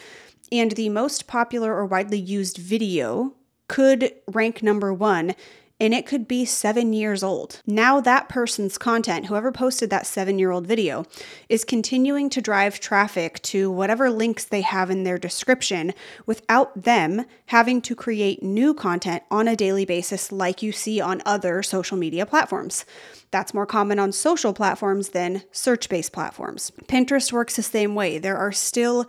and 0.51 0.71
the 0.71 0.89
most 0.89 1.27
popular 1.27 1.73
or 1.73 1.85
widely 1.85 2.19
used 2.19 2.57
video 2.57 3.33
could 3.67 4.13
rank 4.27 4.61
number 4.61 4.93
one 4.93 5.35
and 5.79 5.93
it 5.93 6.05
could 6.05 6.27
be 6.27 6.45
seven 6.45 6.93
years 6.93 7.21
old. 7.21 7.61
Now, 7.65 7.99
that 7.99 8.29
person's 8.29 8.77
content, 8.77 9.25
whoever 9.25 9.51
posted 9.51 9.89
that 9.89 10.07
seven 10.07 10.39
year 10.39 10.51
old 10.51 10.65
video, 10.65 11.05
is 11.49 11.65
continuing 11.65 12.29
to 12.29 12.41
drive 12.41 12.79
traffic 12.79 13.41
to 13.43 13.69
whatever 13.69 14.09
links 14.09 14.45
they 14.45 14.61
have 14.61 14.89
in 14.89 15.03
their 15.03 15.17
description 15.17 15.93
without 16.25 16.83
them 16.83 17.25
having 17.47 17.81
to 17.81 17.95
create 17.95 18.41
new 18.41 18.73
content 18.73 19.23
on 19.29 19.47
a 19.47 19.55
daily 19.55 19.85
basis 19.85 20.31
like 20.31 20.61
you 20.61 20.71
see 20.71 21.01
on 21.01 21.21
other 21.25 21.61
social 21.61 21.97
media 21.97 22.25
platforms. 22.25 22.85
That's 23.31 23.53
more 23.53 23.65
common 23.65 23.99
on 23.99 24.13
social 24.13 24.53
platforms 24.53 25.09
than 25.09 25.43
search 25.51 25.89
based 25.89 26.13
platforms. 26.13 26.71
Pinterest 26.85 27.33
works 27.33 27.57
the 27.57 27.63
same 27.63 27.93
way. 27.95 28.17
There 28.17 28.37
are 28.37 28.53
still 28.53 29.05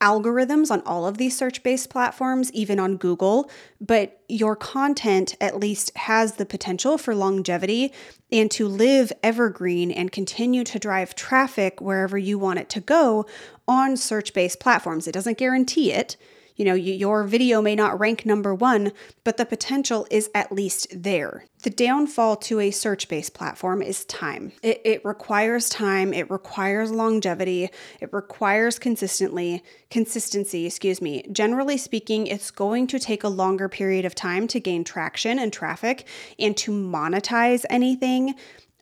algorithms 0.00 0.70
on 0.70 0.80
all 0.82 1.06
of 1.06 1.18
these 1.18 1.36
search 1.36 1.62
based 1.62 1.90
platforms, 1.90 2.50
even 2.52 2.78
on 2.80 2.96
Google, 2.96 3.50
but 3.80 4.20
your 4.28 4.56
content 4.56 5.36
at 5.40 5.58
least 5.58 5.96
has 5.96 6.34
the 6.34 6.46
potential 6.46 6.96
for 6.96 7.14
longevity 7.14 7.92
and 8.32 8.50
to 8.50 8.66
live 8.66 9.12
evergreen 9.22 9.90
and 9.90 10.12
continue 10.12 10.64
to 10.64 10.78
drive 10.78 11.14
traffic 11.14 11.80
wherever 11.80 12.16
you 12.16 12.38
want 12.38 12.58
it 12.58 12.68
to 12.70 12.80
go 12.80 13.26
on 13.68 13.96
search 13.96 14.32
based 14.32 14.60
platforms. 14.60 15.06
It 15.06 15.12
doesn't 15.12 15.38
guarantee 15.38 15.92
it. 15.92 16.16
You 16.60 16.66
know, 16.66 16.74
your 16.74 17.24
video 17.24 17.62
may 17.62 17.74
not 17.74 17.98
rank 17.98 18.26
number 18.26 18.54
one, 18.54 18.92
but 19.24 19.38
the 19.38 19.46
potential 19.46 20.06
is 20.10 20.28
at 20.34 20.52
least 20.52 20.88
there. 20.94 21.46
The 21.62 21.70
downfall 21.70 22.36
to 22.36 22.60
a 22.60 22.70
search 22.70 23.08
based 23.08 23.32
platform 23.32 23.80
is 23.80 24.04
time. 24.04 24.52
It, 24.62 24.82
it 24.84 25.02
requires 25.02 25.70
time, 25.70 26.12
it 26.12 26.30
requires 26.30 26.90
longevity, 26.90 27.70
it 27.98 28.12
requires 28.12 28.78
consistently 28.78 29.64
consistency, 29.88 30.66
excuse 30.66 31.00
me. 31.00 31.24
Generally 31.32 31.78
speaking, 31.78 32.26
it's 32.26 32.50
going 32.50 32.86
to 32.88 32.98
take 32.98 33.24
a 33.24 33.28
longer 33.28 33.70
period 33.70 34.04
of 34.04 34.14
time 34.14 34.46
to 34.48 34.60
gain 34.60 34.84
traction 34.84 35.38
and 35.38 35.54
traffic 35.54 36.06
and 36.38 36.54
to 36.58 36.72
monetize 36.72 37.64
anything 37.70 38.34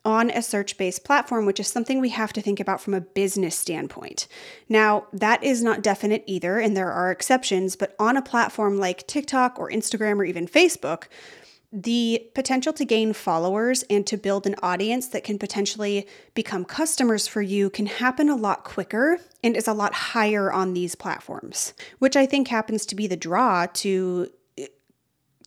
on 0.05 0.29
a 0.29 0.41
search 0.41 0.77
based 0.77 1.03
platform, 1.03 1.45
which 1.45 1.59
is 1.59 1.67
something 1.67 1.99
we 1.99 2.09
have 2.09 2.33
to 2.33 2.41
think 2.41 2.59
about 2.59 2.81
from 2.81 2.93
a 2.93 3.01
business 3.01 3.57
standpoint. 3.57 4.27
Now, 4.67 5.07
that 5.13 5.43
is 5.43 5.63
not 5.63 5.81
definite 5.81 6.23
either, 6.27 6.59
and 6.59 6.75
there 6.75 6.91
are 6.91 7.11
exceptions, 7.11 7.75
but 7.75 7.95
on 7.99 8.17
a 8.17 8.21
platform 8.21 8.77
like 8.77 9.07
TikTok 9.07 9.59
or 9.59 9.69
Instagram 9.69 10.17
or 10.17 10.25
even 10.25 10.47
Facebook, 10.47 11.05
the 11.71 12.27
potential 12.33 12.73
to 12.73 12.83
gain 12.83 13.13
followers 13.13 13.83
and 13.89 14.05
to 14.07 14.17
build 14.17 14.47
an 14.47 14.55
audience 14.63 15.07
that 15.09 15.23
can 15.23 15.37
potentially 15.37 16.07
become 16.33 16.65
customers 16.65 17.27
for 17.27 17.41
you 17.41 17.69
can 17.69 17.85
happen 17.85 18.27
a 18.27 18.35
lot 18.35 18.63
quicker 18.63 19.19
and 19.43 19.55
is 19.55 19.67
a 19.67 19.73
lot 19.73 19.93
higher 19.93 20.51
on 20.51 20.73
these 20.73 20.95
platforms, 20.95 21.73
which 21.99 22.15
I 22.15 22.25
think 22.25 22.47
happens 22.47 22.87
to 22.87 22.95
be 22.95 23.05
the 23.05 23.15
draw 23.15 23.67
to 23.67 24.31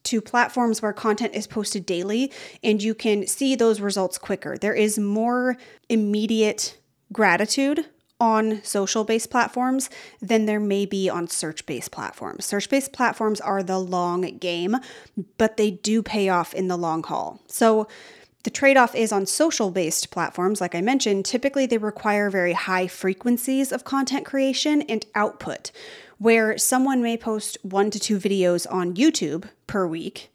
to 0.04 0.20
platforms 0.20 0.82
where 0.82 0.92
content 0.92 1.34
is 1.34 1.46
posted 1.46 1.86
daily 1.86 2.32
and 2.62 2.82
you 2.82 2.94
can 2.94 3.26
see 3.26 3.54
those 3.54 3.80
results 3.80 4.18
quicker. 4.18 4.56
There 4.56 4.74
is 4.74 4.98
more 4.98 5.56
immediate 5.88 6.78
gratitude 7.12 7.86
on 8.22 8.62
social 8.62 9.02
based 9.02 9.30
platforms 9.30 9.90
than 10.20 10.46
there 10.46 10.60
may 10.60 10.86
be 10.86 11.10
on 11.10 11.26
search 11.26 11.66
based 11.66 11.90
platforms. 11.90 12.44
Search 12.44 12.70
based 12.70 12.92
platforms 12.92 13.40
are 13.40 13.64
the 13.64 13.78
long 13.78 14.22
game, 14.38 14.76
but 15.38 15.56
they 15.56 15.72
do 15.72 16.02
pay 16.02 16.28
off 16.28 16.54
in 16.54 16.68
the 16.68 16.76
long 16.76 17.02
haul. 17.02 17.40
So, 17.48 17.88
the 18.42 18.50
trade 18.50 18.76
off 18.76 18.94
is 18.94 19.12
on 19.12 19.26
social 19.26 19.70
based 19.70 20.10
platforms, 20.10 20.60
like 20.60 20.74
I 20.74 20.80
mentioned, 20.80 21.24
typically 21.24 21.66
they 21.66 21.78
require 21.78 22.30
very 22.30 22.52
high 22.52 22.86
frequencies 22.86 23.72
of 23.72 23.84
content 23.84 24.26
creation 24.26 24.82
and 24.82 25.06
output, 25.14 25.70
where 26.18 26.58
someone 26.58 27.02
may 27.02 27.16
post 27.16 27.58
one 27.62 27.90
to 27.90 27.98
two 27.98 28.18
videos 28.18 28.66
on 28.70 28.94
YouTube 28.94 29.48
per 29.66 29.86
week 29.86 30.30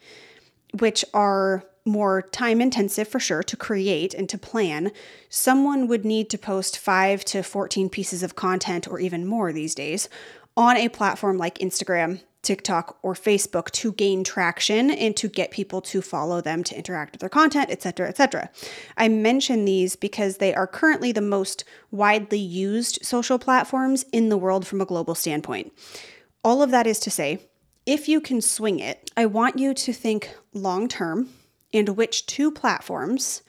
which 0.74 1.04
are 1.14 1.64
more 1.86 2.22
time 2.22 2.60
intensive 2.60 3.08
for 3.08 3.20
sure 3.20 3.44
to 3.44 3.56
create 3.56 4.14
and 4.14 4.28
to 4.30 4.38
plan, 4.38 4.92
someone 5.30 5.88
would 5.88 6.04
need 6.04 6.30
to 6.30 6.38
post 6.38 6.78
5 6.78 7.24
to 7.26 7.44
14 7.44 7.90
pieces 7.90 8.24
of 8.24 8.36
content 8.36 8.88
or 8.88 9.00
even 9.00 9.26
more 9.26 9.54
these 9.54 9.74
days 9.74 10.10
on 10.58 10.76
a 10.76 10.90
platform 10.90 11.38
like 11.38 11.60
Instagram, 11.60 12.22
TikTok, 12.48 12.98
or 13.04 13.14
Facebook 13.14 13.70
to 13.72 13.92
gain 13.92 14.24
traction 14.24 14.90
and 14.90 15.16
to 15.18 15.28
get 15.28 15.52
people 15.52 15.82
to 15.82 16.02
follow 16.02 16.42
them, 16.42 16.64
to 16.64 16.78
interact 16.78 17.12
with 17.12 17.20
their 17.20 17.30
content, 17.30 17.70
etc., 17.70 18.08
etc. 18.08 18.50
I 18.98 19.10
mention 19.10 19.66
these 19.66 19.96
because 19.96 20.38
they 20.38 20.56
are 20.56 20.66
currently 20.66 21.12
the 21.12 21.22
most 21.22 21.66
widely 21.92 22.40
used 22.40 23.06
social 23.06 23.38
platforms 23.38 24.06
in 24.14 24.30
the 24.30 24.38
world 24.38 24.66
from 24.66 24.82
a 24.82 24.86
global 24.86 25.14
standpoint. 25.14 25.74
All 26.44 26.64
of 26.64 26.72
that 26.72 26.88
is 26.88 27.00
to 27.02 27.12
say, 27.12 27.40
if 27.86 28.08
you 28.08 28.22
can 28.22 28.42
swing 28.42 28.80
it, 28.80 29.12
I 29.18 29.26
want 29.26 29.60
you 29.60 29.74
to 29.74 29.94
think 29.94 30.36
long 30.54 30.88
term 30.88 31.30
and 31.74 31.90
which 31.90 32.26
two 32.26 32.52
platforms 32.52 33.42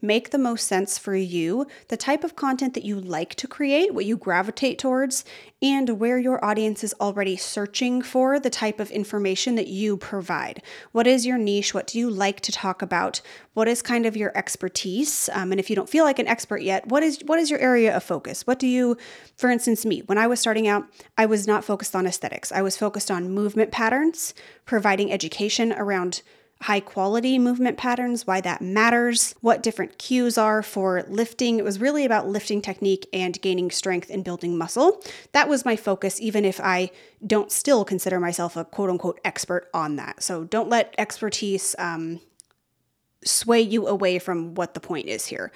make 0.00 0.30
the 0.30 0.38
most 0.38 0.66
sense 0.66 0.98
for 0.98 1.14
you, 1.14 1.66
the 1.88 1.96
type 1.96 2.24
of 2.24 2.36
content 2.36 2.74
that 2.74 2.84
you 2.84 3.00
like 3.00 3.34
to 3.36 3.48
create, 3.48 3.92
what 3.94 4.04
you 4.04 4.16
gravitate 4.16 4.78
towards, 4.78 5.24
and 5.60 5.98
where 5.98 6.18
your 6.18 6.44
audience 6.44 6.84
is 6.84 6.94
already 7.00 7.36
searching 7.36 8.00
for 8.00 8.38
the 8.38 8.50
type 8.50 8.78
of 8.78 8.90
information 8.90 9.56
that 9.56 9.66
you 9.66 9.96
provide. 9.96 10.62
What 10.92 11.06
is 11.06 11.26
your 11.26 11.38
niche? 11.38 11.74
What 11.74 11.86
do 11.86 11.98
you 11.98 12.08
like 12.10 12.40
to 12.42 12.52
talk 12.52 12.80
about? 12.80 13.20
What 13.54 13.66
is 13.66 13.82
kind 13.82 14.06
of 14.06 14.16
your 14.16 14.36
expertise? 14.36 15.28
Um, 15.32 15.50
and 15.50 15.58
if 15.58 15.68
you 15.68 15.74
don't 15.74 15.88
feel 15.88 16.04
like 16.04 16.20
an 16.20 16.28
expert 16.28 16.62
yet, 16.62 16.86
what 16.86 17.02
is 17.02 17.20
what 17.26 17.40
is 17.40 17.50
your 17.50 17.58
area 17.58 17.96
of 17.96 18.04
focus? 18.04 18.46
What 18.46 18.58
do 18.60 18.68
you, 18.68 18.96
for 19.36 19.50
instance, 19.50 19.84
me 19.84 20.02
when 20.06 20.18
I 20.18 20.28
was 20.28 20.38
starting 20.38 20.68
out, 20.68 20.86
I 21.16 21.26
was 21.26 21.46
not 21.46 21.64
focused 21.64 21.96
on 21.96 22.06
aesthetics. 22.06 22.52
I 22.52 22.62
was 22.62 22.76
focused 22.76 23.10
on 23.10 23.30
movement 23.30 23.72
patterns, 23.72 24.34
providing 24.64 25.12
education 25.12 25.72
around 25.72 26.22
high 26.62 26.80
quality 26.80 27.38
movement 27.38 27.76
patterns, 27.76 28.26
why 28.26 28.40
that 28.40 28.60
matters, 28.60 29.34
what 29.40 29.62
different 29.62 29.96
cues 29.96 30.36
are 30.36 30.62
for 30.62 31.04
lifting. 31.08 31.58
It 31.58 31.64
was 31.64 31.80
really 31.80 32.04
about 32.04 32.28
lifting 32.28 32.60
technique 32.60 33.08
and 33.12 33.40
gaining 33.40 33.70
strength 33.70 34.10
and 34.10 34.24
building 34.24 34.58
muscle. 34.58 35.00
That 35.32 35.48
was 35.48 35.64
my 35.64 35.76
focus, 35.76 36.20
even 36.20 36.44
if 36.44 36.60
I 36.60 36.90
don't 37.24 37.52
still 37.52 37.84
consider 37.84 38.18
myself 38.18 38.56
a 38.56 38.64
quote 38.64 38.90
unquote 38.90 39.20
expert 39.24 39.68
on 39.72 39.96
that. 39.96 40.22
So 40.22 40.44
don't 40.44 40.68
let 40.68 40.94
expertise 40.98 41.76
um, 41.78 42.20
sway 43.24 43.60
you 43.60 43.86
away 43.86 44.18
from 44.18 44.54
what 44.54 44.74
the 44.74 44.80
point 44.80 45.06
is 45.06 45.26
here. 45.26 45.52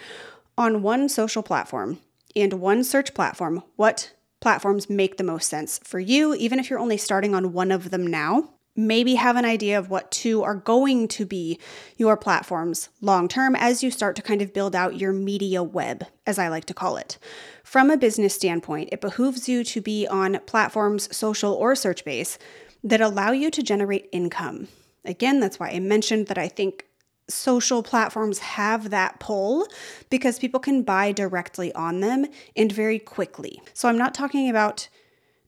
On 0.57 0.83
one 0.83 1.09
social 1.09 1.43
platform 1.43 1.99
and 2.37 2.55
one 2.55 2.85
search 2.85 3.13
platform, 3.13 3.65
what 3.75 4.13
platforms 4.41 4.89
make 4.89 5.17
the 5.17 5.25
most 5.25 5.49
sense 5.49 5.81
for 5.83 5.99
you, 5.99 6.35
even 6.35 6.61
if 6.61 6.71
you're 6.71 6.79
only 6.79 6.97
starting 6.97 7.35
on 7.35 7.53
one 7.53 7.73
of 7.73 7.91
them 7.91 8.07
now 8.07 8.51
maybe 8.75 9.17
have 9.17 9.37
an 9.37 9.45
idea 9.45 9.79
of 9.79 9.91
what 9.91 10.11
two 10.11 10.43
are 10.43 10.55
going 10.55 11.07
to 11.07 11.27
be 11.27 11.59
your 11.97 12.17
platforms 12.17 12.89
long 13.01 13.29
term 13.29 13.55
as 13.57 13.83
you 13.83 13.91
start 13.91 14.17
to 14.17 14.23
kind 14.23 14.41
of 14.41 14.53
build 14.53 14.75
out 14.75 14.99
your 14.99 15.13
media 15.13 15.63
web, 15.63 16.05
as 16.27 16.39
I 16.39 16.49
like 16.49 16.65
to 16.67 16.75
call 16.75 16.97
it. 16.97 17.19
From 17.65 17.91
a 17.91 17.97
business 17.97 18.35
standpoint, 18.35 18.91
it 18.93 19.01
behooves 19.01 19.49
you 19.49 19.65
to 19.65 19.81
be 19.81 20.07
on 20.07 20.41
platforms, 20.47 21.15
social 21.15 21.53
or 21.55 21.75
search 21.75 22.05
base, 22.05 22.39
that 22.85 23.01
allow 23.01 23.33
you 23.33 23.51
to 23.51 23.63
generate 23.63 24.09
income. 24.13 24.69
Again, 25.05 25.41
that's 25.41 25.59
why 25.59 25.71
I 25.71 25.81
mentioned 25.81 26.27
that 26.29 26.39
I 26.39 26.49
think 26.49 26.87
social 27.29 27.83
platforms 27.83 28.41
have 28.41 28.91
that 28.91 29.21
pull 29.21 29.67
because 30.11 30.39
people 30.39 30.61
can 30.61 30.83
buy 30.83 31.13
directly 31.13 31.73
on 31.75 32.01
them 32.01 32.27
and 32.57 32.71
very 32.71 32.99
quickly. 32.99 33.61
So 33.75 33.89
I'm 33.89 33.99
not 33.99 34.15
talking 34.15 34.51
about 34.51 34.89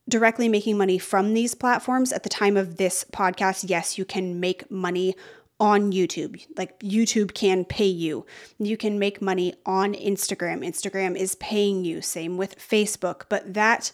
directly 0.09 0.49
making 0.49 0.77
money 0.77 0.99
from 0.99 1.35
these 1.35 1.55
platforms 1.55 2.13
at 2.13 2.23
the 2.23 2.29
time 2.29 2.57
of 2.57 2.77
this 2.77 3.05
podcast, 3.13 3.65
yes, 3.69 3.97
you 3.99 4.05
can 4.05 4.41
make 4.41 4.71
money 4.71 5.15
on 5.61 5.93
YouTube. 5.93 6.45
Like 6.57 6.79
YouTube 6.81 7.35
can 7.35 7.65
pay 7.65 7.87
you. 7.87 8.27
You 8.59 8.77
can 8.77 8.99
make 8.99 9.23
money 9.23 9.55
on 9.65 9.95
Instagram. 9.95 10.67
Instagram 10.67 11.17
is 11.17 11.37
paying 11.37 11.85
you. 11.85 12.03
Same 12.03 12.37
with 12.37 12.59
Facebook. 12.59 13.23
But 13.29 13.55
that 13.55 13.93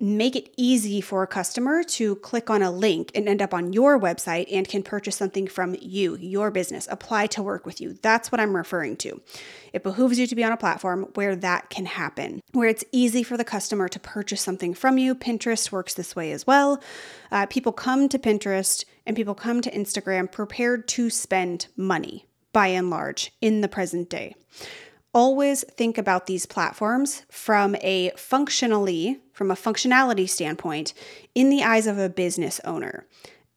make 0.00 0.36
it 0.36 0.52
easy 0.56 1.00
for 1.00 1.22
a 1.22 1.26
customer 1.26 1.82
to 1.82 2.16
click 2.16 2.50
on 2.50 2.62
a 2.62 2.70
link 2.70 3.10
and 3.14 3.28
end 3.28 3.40
up 3.40 3.54
on 3.54 3.72
your 3.72 3.98
website 3.98 4.46
and 4.52 4.68
can 4.68 4.82
purchase 4.82 5.16
something 5.16 5.46
from 5.46 5.76
you, 5.80 6.16
your 6.16 6.50
business, 6.50 6.88
apply 6.90 7.26
to 7.28 7.42
work 7.42 7.64
with 7.64 7.80
you. 7.80 7.98
That's 8.02 8.30
what 8.30 8.40
I'm 8.40 8.56
referring 8.56 8.96
to. 8.98 9.20
It 9.72 9.82
behooves 9.82 10.18
you 10.18 10.26
to 10.26 10.34
be 10.34 10.44
on 10.44 10.52
a 10.52 10.56
platform 10.56 11.10
where 11.14 11.36
that 11.36 11.70
can 11.70 11.86
happen, 11.86 12.40
where 12.52 12.68
it's 12.68 12.84
easy 12.92 13.22
for 13.22 13.36
the 13.36 13.44
customer 13.44 13.88
to 13.88 14.00
purchase 14.00 14.42
something 14.42 14.74
from 14.74 14.98
you. 14.98 15.14
Pinterest 15.14 15.72
works 15.72 15.94
this 15.94 16.14
way 16.14 16.32
as 16.32 16.46
well. 16.46 16.82
Uh, 17.30 17.46
people 17.46 17.72
come 17.72 18.08
to 18.08 18.18
Pinterest 18.18 18.84
and 19.06 19.16
people 19.16 19.34
come 19.34 19.60
to 19.60 19.70
Instagram 19.70 20.30
prepared 20.30 20.88
to 20.88 21.10
spend 21.10 21.66
money 21.76 22.26
by 22.52 22.68
and 22.68 22.88
large 22.88 23.32
in 23.40 23.60
the 23.60 23.68
present 23.68 24.08
day 24.08 24.34
always 25.14 25.64
think 25.64 25.96
about 25.96 26.26
these 26.26 26.44
platforms 26.44 27.22
from 27.30 27.76
a 27.80 28.10
functionally, 28.16 29.20
from 29.32 29.50
a 29.50 29.54
functionality 29.54 30.28
standpoint, 30.28 30.92
in 31.34 31.48
the 31.48 31.62
eyes 31.62 31.86
of 31.86 31.98
a 31.98 32.08
business 32.08 32.60
owner. 32.64 33.06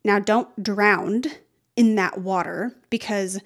Now, 0.04 0.20
don't 0.20 0.64
drown 0.64 1.24
in 1.76 1.96
that 1.96 2.20
water 2.20 2.76
because 2.90 3.40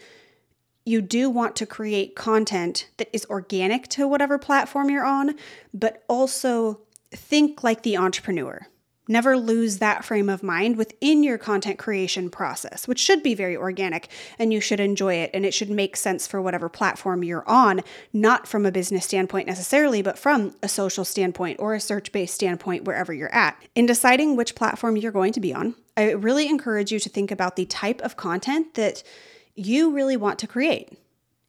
you 0.86 1.02
do 1.02 1.30
want 1.30 1.56
to 1.56 1.66
create 1.66 2.16
content 2.16 2.90
that 2.98 3.10
is 3.14 3.26
organic 3.28 3.88
to 3.90 4.08
whatever 4.08 4.38
platform 4.38 4.90
you're 4.90 5.06
on, 5.06 5.36
but 5.74 6.04
also 6.08 6.82
think 7.12 7.64
like 7.64 7.84
the 7.84 7.98
entrepreneur. 7.98 8.68
Never 9.12 9.36
lose 9.36 9.80
that 9.80 10.06
frame 10.06 10.30
of 10.30 10.42
mind 10.42 10.78
within 10.78 11.22
your 11.22 11.38
content 11.38 11.78
creation 11.78 12.30
process, 12.30 12.88
which 12.88 12.98
should 12.98 13.22
be 13.22 13.36
very 13.36 13.58
organic 13.58 14.08
and 14.40 14.54
you 14.54 14.62
should 14.62 14.80
enjoy 14.80 15.16
it 15.16 15.32
and 15.34 15.46
it 15.46 15.54
should 15.54 15.70
make 15.70 15.98
sense 15.98 16.28
for 16.28 16.42
whatever 16.42 16.70
platform 16.70 17.22
you're 17.22 17.44
on, 17.46 17.82
not 18.14 18.48
from 18.48 18.66
a 18.66 18.72
business 18.72 19.04
standpoint 19.04 19.48
necessarily, 19.48 20.02
but 20.02 20.18
from 20.18 20.56
a 20.64 20.70
social 20.70 21.04
standpoint 21.04 21.60
or 21.60 21.74
a 21.74 21.80
search 21.82 22.14
based 22.14 22.34
standpoint, 22.34 22.86
wherever 22.86 23.12
you're 23.12 23.36
at. 23.36 23.62
In 23.76 23.86
deciding 23.86 24.38
which 24.38 24.56
platform 24.56 24.96
you're 24.96 25.12
going 25.12 25.34
to 25.34 25.42
be 25.42 25.54
on, 25.54 25.76
I 25.98 26.12
really 26.12 26.48
encourage 26.48 26.94
you 26.94 27.00
to 27.00 27.10
think 27.10 27.32
about 27.32 27.58
the 27.58 27.66
type 27.66 28.00
of 28.00 28.16
content 28.16 28.76
that 28.76 29.04
you 29.56 29.92
really 29.92 30.16
want 30.16 30.40
to 30.40 30.48
create. 30.48 30.98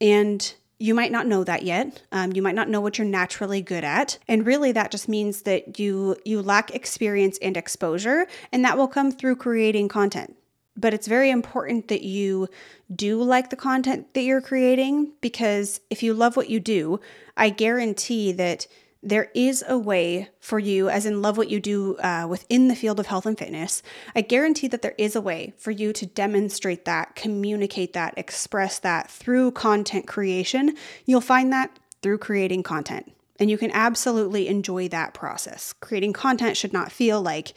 And 0.00 0.52
you 0.82 0.94
might 0.94 1.12
not 1.12 1.28
know 1.28 1.44
that 1.44 1.62
yet. 1.62 2.02
Um, 2.10 2.32
you 2.32 2.42
might 2.42 2.56
not 2.56 2.68
know 2.68 2.80
what 2.80 2.98
you're 2.98 3.06
naturally 3.06 3.62
good 3.62 3.84
at, 3.84 4.18
and 4.26 4.44
really 4.44 4.72
that 4.72 4.90
just 4.90 5.08
means 5.08 5.42
that 5.42 5.78
you 5.78 6.16
you 6.24 6.42
lack 6.42 6.74
experience 6.74 7.38
and 7.40 7.56
exposure, 7.56 8.26
and 8.50 8.64
that 8.64 8.76
will 8.76 8.88
come 8.88 9.12
through 9.12 9.36
creating 9.36 9.86
content. 9.86 10.36
But 10.76 10.92
it's 10.92 11.06
very 11.06 11.30
important 11.30 11.86
that 11.86 12.02
you 12.02 12.48
do 12.94 13.22
like 13.22 13.50
the 13.50 13.56
content 13.56 14.12
that 14.14 14.22
you're 14.22 14.40
creating 14.40 15.12
because 15.20 15.80
if 15.88 16.02
you 16.02 16.14
love 16.14 16.36
what 16.36 16.50
you 16.50 16.58
do, 16.58 16.98
I 17.36 17.50
guarantee 17.50 18.32
that 18.32 18.66
there 19.02 19.30
is 19.34 19.64
a 19.66 19.76
way 19.76 20.28
for 20.38 20.58
you, 20.58 20.88
as 20.88 21.06
in 21.06 21.22
love 21.22 21.36
what 21.36 21.50
you 21.50 21.58
do 21.58 21.96
uh, 21.96 22.26
within 22.28 22.68
the 22.68 22.76
field 22.76 23.00
of 23.00 23.06
health 23.06 23.26
and 23.26 23.36
fitness. 23.36 23.82
I 24.14 24.20
guarantee 24.20 24.68
that 24.68 24.82
there 24.82 24.94
is 24.96 25.16
a 25.16 25.20
way 25.20 25.54
for 25.58 25.72
you 25.72 25.92
to 25.92 26.06
demonstrate 26.06 26.84
that, 26.84 27.16
communicate 27.16 27.94
that, 27.94 28.14
express 28.16 28.78
that 28.78 29.10
through 29.10 29.52
content 29.52 30.06
creation. 30.06 30.76
You'll 31.04 31.20
find 31.20 31.52
that 31.52 31.78
through 32.02 32.18
creating 32.18 32.62
content. 32.62 33.12
And 33.40 33.50
you 33.50 33.58
can 33.58 33.72
absolutely 33.72 34.46
enjoy 34.46 34.88
that 34.88 35.14
process. 35.14 35.72
Creating 35.72 36.12
content 36.12 36.56
should 36.56 36.72
not 36.72 36.92
feel 36.92 37.20
like, 37.20 37.54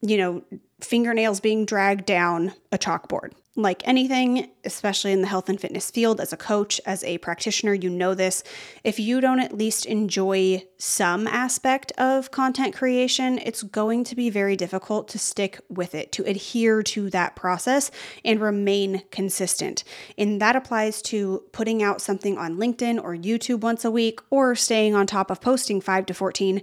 you 0.00 0.16
know, 0.16 0.42
fingernails 0.80 1.38
being 1.38 1.64
dragged 1.64 2.06
down 2.06 2.52
a 2.72 2.78
chalkboard. 2.78 3.32
Like 3.54 3.86
anything, 3.86 4.50
especially 4.64 5.12
in 5.12 5.20
the 5.20 5.28
health 5.28 5.48
and 5.48 5.60
fitness 5.60 5.90
field, 5.90 6.20
as 6.20 6.32
a 6.32 6.38
coach, 6.38 6.80
as 6.86 7.04
a 7.04 7.18
practitioner, 7.18 7.74
you 7.74 7.90
know 7.90 8.14
this. 8.14 8.42
If 8.82 8.98
you 8.98 9.20
don't 9.20 9.40
at 9.40 9.56
least 9.56 9.84
enjoy 9.84 10.64
some 10.84 11.28
aspect 11.28 11.92
of 11.92 12.32
content 12.32 12.74
creation, 12.74 13.38
it's 13.38 13.62
going 13.62 14.02
to 14.02 14.16
be 14.16 14.28
very 14.28 14.56
difficult 14.56 15.06
to 15.06 15.16
stick 15.16 15.60
with 15.68 15.94
it, 15.94 16.10
to 16.10 16.24
adhere 16.24 16.82
to 16.82 17.08
that 17.08 17.36
process 17.36 17.92
and 18.24 18.40
remain 18.40 19.00
consistent. 19.12 19.84
And 20.18 20.40
that 20.40 20.56
applies 20.56 21.00
to 21.02 21.44
putting 21.52 21.84
out 21.84 22.00
something 22.00 22.36
on 22.36 22.56
LinkedIn 22.56 23.00
or 23.00 23.14
YouTube 23.14 23.60
once 23.60 23.84
a 23.84 23.92
week, 23.92 24.18
or 24.28 24.56
staying 24.56 24.92
on 24.96 25.06
top 25.06 25.30
of 25.30 25.40
posting 25.40 25.80
5 25.80 26.04
to 26.06 26.14
14 26.14 26.60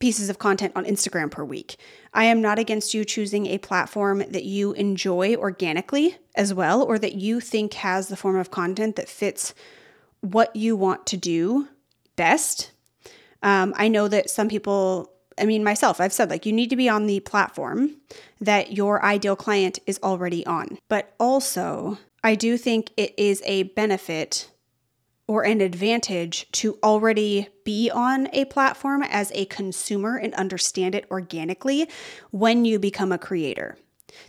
pieces 0.00 0.28
of 0.28 0.40
content 0.40 0.72
on 0.74 0.84
Instagram 0.84 1.30
per 1.30 1.44
week. 1.44 1.76
I 2.12 2.24
am 2.24 2.42
not 2.42 2.58
against 2.58 2.92
you 2.92 3.04
choosing 3.04 3.46
a 3.46 3.58
platform 3.58 4.24
that 4.30 4.42
you 4.42 4.72
enjoy 4.72 5.36
organically 5.36 6.16
as 6.34 6.52
well, 6.52 6.82
or 6.82 6.98
that 6.98 7.14
you 7.14 7.38
think 7.38 7.74
has 7.74 8.08
the 8.08 8.16
form 8.16 8.34
of 8.34 8.50
content 8.50 8.96
that 8.96 9.08
fits 9.08 9.54
what 10.22 10.56
you 10.56 10.74
want 10.74 11.06
to 11.06 11.16
do 11.16 11.68
best. 12.16 12.72
Um, 13.42 13.74
I 13.76 13.88
know 13.88 14.08
that 14.08 14.30
some 14.30 14.48
people, 14.48 15.10
I 15.38 15.44
mean, 15.44 15.64
myself, 15.64 16.00
I've 16.00 16.12
said 16.12 16.30
like 16.30 16.46
you 16.46 16.52
need 16.52 16.70
to 16.70 16.76
be 16.76 16.88
on 16.88 17.06
the 17.06 17.20
platform 17.20 17.96
that 18.40 18.72
your 18.72 19.04
ideal 19.04 19.36
client 19.36 19.78
is 19.86 19.98
already 20.02 20.44
on. 20.46 20.78
But 20.88 21.14
also, 21.18 21.98
I 22.22 22.34
do 22.34 22.56
think 22.56 22.90
it 22.96 23.14
is 23.18 23.42
a 23.44 23.64
benefit 23.64 24.50
or 25.26 25.44
an 25.44 25.60
advantage 25.60 26.50
to 26.50 26.76
already 26.82 27.48
be 27.64 27.88
on 27.88 28.28
a 28.32 28.44
platform 28.46 29.02
as 29.04 29.30
a 29.32 29.44
consumer 29.44 30.16
and 30.16 30.34
understand 30.34 30.92
it 30.92 31.06
organically 31.08 31.88
when 32.32 32.64
you 32.64 32.80
become 32.80 33.12
a 33.12 33.18
creator. 33.18 33.78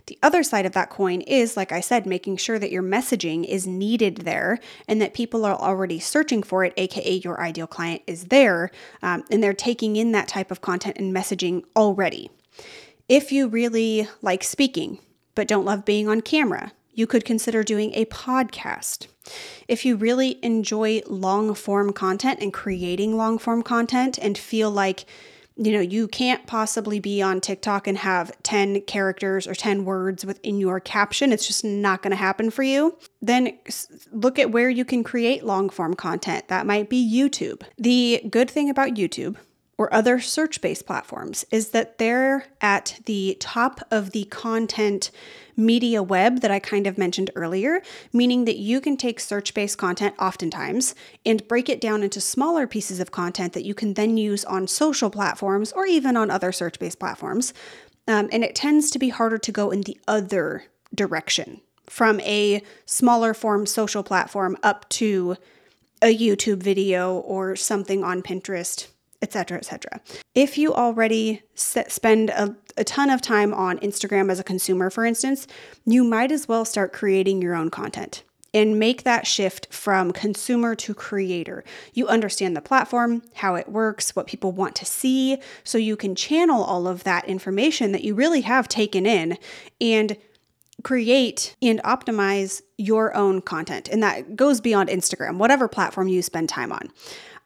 The 0.06 0.18
other 0.22 0.42
side 0.42 0.66
of 0.66 0.72
that 0.72 0.90
coin 0.90 1.20
is, 1.22 1.56
like 1.56 1.72
I 1.72 1.80
said, 1.80 2.06
making 2.06 2.36
sure 2.36 2.58
that 2.58 2.70
your 2.70 2.82
messaging 2.82 3.44
is 3.44 3.66
needed 3.66 4.18
there 4.18 4.58
and 4.88 5.00
that 5.00 5.14
people 5.14 5.44
are 5.44 5.56
already 5.56 5.98
searching 5.98 6.42
for 6.42 6.64
it, 6.64 6.74
aka 6.76 7.14
your 7.14 7.40
ideal 7.40 7.66
client 7.66 8.02
is 8.06 8.26
there, 8.26 8.70
um, 9.02 9.24
and 9.30 9.42
they're 9.42 9.52
taking 9.52 9.96
in 9.96 10.12
that 10.12 10.28
type 10.28 10.50
of 10.50 10.60
content 10.60 10.96
and 10.98 11.14
messaging 11.14 11.64
already. 11.76 12.30
If 13.08 13.32
you 13.32 13.48
really 13.48 14.08
like 14.20 14.44
speaking, 14.44 14.98
but 15.34 15.48
don't 15.48 15.64
love 15.64 15.84
being 15.84 16.08
on 16.08 16.20
camera, 16.20 16.72
you 16.94 17.06
could 17.06 17.24
consider 17.24 17.62
doing 17.62 17.94
a 17.94 18.04
podcast. 18.06 19.06
If 19.66 19.84
you 19.84 19.96
really 19.96 20.38
enjoy 20.44 21.00
long 21.06 21.54
form 21.54 21.92
content 21.92 22.40
and 22.40 22.52
creating 22.52 23.16
long 23.16 23.38
form 23.38 23.62
content 23.62 24.18
and 24.18 24.36
feel 24.36 24.70
like 24.70 25.06
you 25.56 25.72
know, 25.72 25.80
you 25.80 26.08
can't 26.08 26.46
possibly 26.46 26.98
be 26.98 27.20
on 27.20 27.40
TikTok 27.40 27.86
and 27.86 27.98
have 27.98 28.32
10 28.42 28.82
characters 28.82 29.46
or 29.46 29.54
10 29.54 29.84
words 29.84 30.24
within 30.24 30.58
your 30.58 30.80
caption. 30.80 31.32
It's 31.32 31.46
just 31.46 31.64
not 31.64 32.02
going 32.02 32.10
to 32.12 32.16
happen 32.16 32.50
for 32.50 32.62
you. 32.62 32.96
Then 33.20 33.58
look 34.10 34.38
at 34.38 34.50
where 34.50 34.70
you 34.70 34.84
can 34.84 35.04
create 35.04 35.44
long 35.44 35.68
form 35.68 35.94
content. 35.94 36.48
That 36.48 36.66
might 36.66 36.88
be 36.88 37.02
YouTube. 37.02 37.62
The 37.78 38.26
good 38.30 38.50
thing 38.50 38.70
about 38.70 38.94
YouTube 38.94 39.36
or 39.78 39.92
other 39.92 40.20
search 40.20 40.60
based 40.60 40.86
platforms 40.86 41.44
is 41.50 41.70
that 41.70 41.98
they're 41.98 42.46
at 42.60 43.00
the 43.06 43.36
top 43.40 43.80
of 43.90 44.10
the 44.12 44.24
content 44.24 45.10
media 45.56 46.02
web 46.02 46.40
that 46.40 46.50
I 46.50 46.58
kind 46.58 46.86
of 46.86 46.98
mentioned 46.98 47.30
earlier, 47.34 47.82
meaning 48.12 48.44
that 48.44 48.58
you 48.58 48.80
can 48.80 48.96
take 48.96 49.20
search 49.20 49.54
based 49.54 49.78
content 49.78 50.14
oftentimes 50.18 50.94
and 51.24 51.46
break 51.48 51.68
it 51.68 51.80
down 51.80 52.02
into 52.02 52.20
smaller 52.20 52.66
pieces 52.66 53.00
of 53.00 53.10
content 53.10 53.52
that 53.52 53.64
you 53.64 53.74
can 53.74 53.94
then 53.94 54.16
use 54.16 54.44
on 54.44 54.66
social 54.66 55.10
platforms 55.10 55.72
or 55.72 55.86
even 55.86 56.16
on 56.16 56.30
other 56.30 56.52
search 56.52 56.78
based 56.78 56.98
platforms. 56.98 57.52
Um, 58.08 58.28
and 58.32 58.42
it 58.42 58.54
tends 58.54 58.90
to 58.90 58.98
be 58.98 59.10
harder 59.10 59.38
to 59.38 59.52
go 59.52 59.70
in 59.70 59.82
the 59.82 59.98
other 60.08 60.64
direction 60.94 61.60
from 61.88 62.20
a 62.20 62.62
smaller 62.86 63.34
form 63.34 63.66
social 63.66 64.02
platform 64.02 64.56
up 64.62 64.88
to 64.88 65.36
a 66.00 66.16
YouTube 66.16 66.62
video 66.62 67.18
or 67.18 67.54
something 67.54 68.02
on 68.02 68.22
Pinterest 68.22 68.88
etc 69.22 69.56
etc 69.56 70.00
if 70.34 70.58
you 70.58 70.74
already 70.74 71.42
spend 71.54 72.30
a, 72.30 72.54
a 72.76 72.84
ton 72.84 73.08
of 73.10 73.22
time 73.22 73.54
on 73.54 73.78
instagram 73.78 74.30
as 74.30 74.38
a 74.38 74.44
consumer 74.44 74.90
for 74.90 75.04
instance 75.04 75.46
you 75.84 76.04
might 76.04 76.32
as 76.32 76.48
well 76.48 76.64
start 76.64 76.92
creating 76.92 77.40
your 77.40 77.54
own 77.54 77.70
content 77.70 78.22
and 78.54 78.78
make 78.78 79.02
that 79.04 79.26
shift 79.26 79.66
from 79.72 80.12
consumer 80.12 80.74
to 80.74 80.94
creator. 80.94 81.64
You 81.94 82.06
understand 82.08 82.56
the 82.56 82.60
platform, 82.60 83.22
how 83.34 83.54
it 83.54 83.68
works, 83.68 84.14
what 84.14 84.26
people 84.26 84.52
want 84.52 84.76
to 84.76 84.84
see, 84.84 85.38
so 85.64 85.78
you 85.78 85.96
can 85.96 86.14
channel 86.14 86.62
all 86.62 86.86
of 86.86 87.04
that 87.04 87.26
information 87.26 87.92
that 87.92 88.04
you 88.04 88.14
really 88.14 88.42
have 88.42 88.68
taken 88.68 89.06
in 89.06 89.38
and 89.80 90.16
create 90.82 91.56
and 91.62 91.82
optimize 91.82 92.60
your 92.76 93.14
own 93.16 93.40
content. 93.40 93.88
And 93.88 94.02
that 94.02 94.36
goes 94.36 94.60
beyond 94.60 94.88
Instagram, 94.88 95.38
whatever 95.38 95.68
platform 95.68 96.08
you 96.08 96.22
spend 96.22 96.48
time 96.48 96.72
on. 96.72 96.90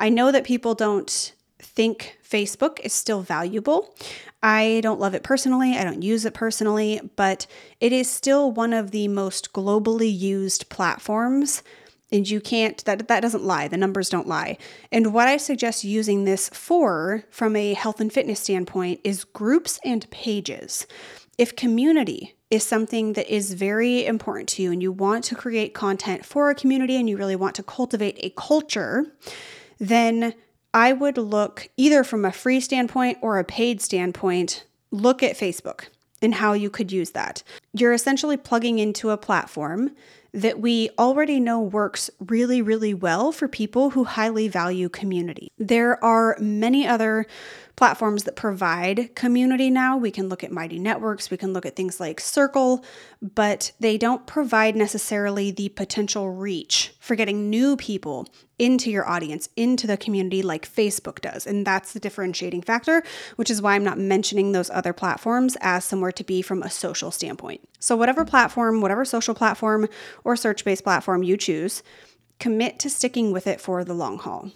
I 0.00 0.08
know 0.08 0.32
that 0.32 0.44
people 0.44 0.74
don't 0.74 1.32
think 1.58 2.18
Facebook 2.28 2.80
is 2.80 2.92
still 2.92 3.22
valuable. 3.22 3.94
I 4.42 4.80
don't 4.82 5.00
love 5.00 5.14
it 5.14 5.22
personally, 5.22 5.76
I 5.76 5.84
don't 5.84 6.02
use 6.02 6.24
it 6.24 6.34
personally, 6.34 7.00
but 7.16 7.46
it 7.80 7.92
is 7.92 8.10
still 8.10 8.52
one 8.52 8.72
of 8.72 8.90
the 8.90 9.08
most 9.08 9.52
globally 9.52 10.16
used 10.16 10.68
platforms. 10.68 11.62
And 12.12 12.28
you 12.28 12.40
can't, 12.40 12.84
that, 12.84 13.08
that 13.08 13.20
doesn't 13.20 13.42
lie. 13.42 13.66
The 13.66 13.76
numbers 13.76 14.08
don't 14.08 14.28
lie. 14.28 14.58
And 14.92 15.12
what 15.12 15.26
I 15.26 15.38
suggest 15.38 15.82
using 15.82 16.24
this 16.24 16.48
for, 16.50 17.24
from 17.30 17.56
a 17.56 17.74
health 17.74 18.00
and 18.00 18.12
fitness 18.12 18.38
standpoint, 18.38 19.00
is 19.02 19.24
groups 19.24 19.80
and 19.84 20.08
pages. 20.10 20.86
If 21.36 21.56
community 21.56 22.36
is 22.48 22.62
something 22.62 23.14
that 23.14 23.28
is 23.28 23.54
very 23.54 24.06
important 24.06 24.48
to 24.50 24.62
you 24.62 24.70
and 24.70 24.80
you 24.80 24.92
want 24.92 25.24
to 25.24 25.34
create 25.34 25.74
content 25.74 26.24
for 26.24 26.48
a 26.48 26.54
community 26.54 26.94
and 26.96 27.10
you 27.10 27.16
really 27.16 27.34
want 27.34 27.56
to 27.56 27.62
cultivate 27.64 28.18
a 28.20 28.30
culture, 28.30 29.06
then 29.78 30.32
I 30.76 30.92
would 30.92 31.16
look 31.16 31.70
either 31.78 32.04
from 32.04 32.26
a 32.26 32.30
free 32.30 32.60
standpoint 32.60 33.16
or 33.22 33.38
a 33.38 33.44
paid 33.44 33.80
standpoint, 33.80 34.66
look 34.90 35.22
at 35.22 35.34
Facebook 35.34 35.86
and 36.20 36.34
how 36.34 36.52
you 36.52 36.68
could 36.68 36.92
use 36.92 37.12
that. 37.12 37.42
You're 37.72 37.94
essentially 37.94 38.36
plugging 38.36 38.78
into 38.78 39.08
a 39.08 39.16
platform 39.16 39.92
that 40.34 40.60
we 40.60 40.90
already 40.98 41.40
know 41.40 41.62
works 41.62 42.10
really, 42.20 42.60
really 42.60 42.92
well 42.92 43.32
for 43.32 43.48
people 43.48 43.88
who 43.88 44.04
highly 44.04 44.48
value 44.48 44.90
community. 44.90 45.48
There 45.56 46.02
are 46.04 46.36
many 46.38 46.86
other 46.86 47.24
platforms 47.76 48.24
that 48.24 48.36
provide 48.36 49.14
community 49.14 49.70
now. 49.70 49.96
We 49.96 50.10
can 50.10 50.28
look 50.28 50.42
at 50.42 50.50
Mighty 50.50 50.78
Networks, 50.78 51.30
we 51.30 51.36
can 51.36 51.52
look 51.52 51.66
at 51.66 51.76
things 51.76 52.00
like 52.00 52.20
Circle, 52.20 52.84
but 53.22 53.72
they 53.78 53.98
don't 53.98 54.26
provide 54.26 54.74
necessarily 54.74 55.50
the 55.50 55.68
potential 55.68 56.30
reach 56.30 56.94
for 56.98 57.14
getting 57.14 57.50
new 57.50 57.76
people 57.76 58.26
into 58.58 58.90
your 58.90 59.06
audience, 59.06 59.48
into 59.56 59.86
the 59.86 59.98
community 59.98 60.42
like 60.42 60.70
Facebook 60.70 61.20
does. 61.20 61.46
And 61.46 61.66
that's 61.66 61.92
the 61.92 62.00
differentiating 62.00 62.62
factor, 62.62 63.02
which 63.36 63.50
is 63.50 63.60
why 63.60 63.74
I'm 63.74 63.84
not 63.84 63.98
mentioning 63.98 64.52
those 64.52 64.70
other 64.70 64.94
platforms 64.94 65.56
as 65.60 65.84
somewhere 65.84 66.12
to 66.12 66.24
be 66.24 66.40
from 66.40 66.62
a 66.62 66.70
social 66.70 67.10
standpoint. 67.10 67.68
So, 67.78 67.96
whatever 67.96 68.24
platform, 68.24 68.80
whatever 68.80 69.04
social 69.04 69.34
platform 69.34 69.88
or 70.24 70.36
search 70.36 70.64
based 70.64 70.84
platform 70.84 71.22
you 71.22 71.36
choose, 71.36 71.82
commit 72.38 72.78
to 72.80 72.90
sticking 72.90 73.32
with 73.32 73.46
it 73.46 73.60
for 73.60 73.84
the 73.84 73.94
long 73.94 74.18
haul. 74.18 74.50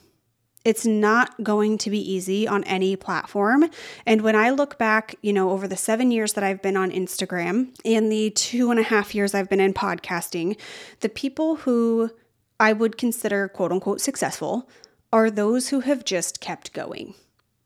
It's 0.64 0.84
not 0.84 1.42
going 1.42 1.78
to 1.78 1.90
be 1.90 1.98
easy 1.98 2.46
on 2.46 2.64
any 2.64 2.94
platform. 2.94 3.70
And 4.04 4.20
when 4.20 4.36
I 4.36 4.50
look 4.50 4.76
back, 4.76 5.16
you 5.22 5.32
know, 5.32 5.50
over 5.50 5.66
the 5.66 5.76
seven 5.76 6.10
years 6.10 6.34
that 6.34 6.44
I've 6.44 6.60
been 6.60 6.76
on 6.76 6.90
Instagram 6.90 7.74
and 7.84 8.12
the 8.12 8.30
two 8.30 8.70
and 8.70 8.78
a 8.78 8.84
half 8.84 9.14
years 9.14 9.34
I've 9.34 9.48
been 9.48 9.60
in 9.60 9.72
podcasting, 9.72 10.58
the 11.00 11.08
people 11.08 11.56
who 11.56 12.10
I 12.58 12.74
would 12.74 12.98
consider 12.98 13.48
quote 13.48 13.72
unquote 13.72 14.02
successful 14.02 14.68
are 15.12 15.30
those 15.30 15.70
who 15.70 15.80
have 15.80 16.04
just 16.04 16.40
kept 16.40 16.72
going. 16.72 17.14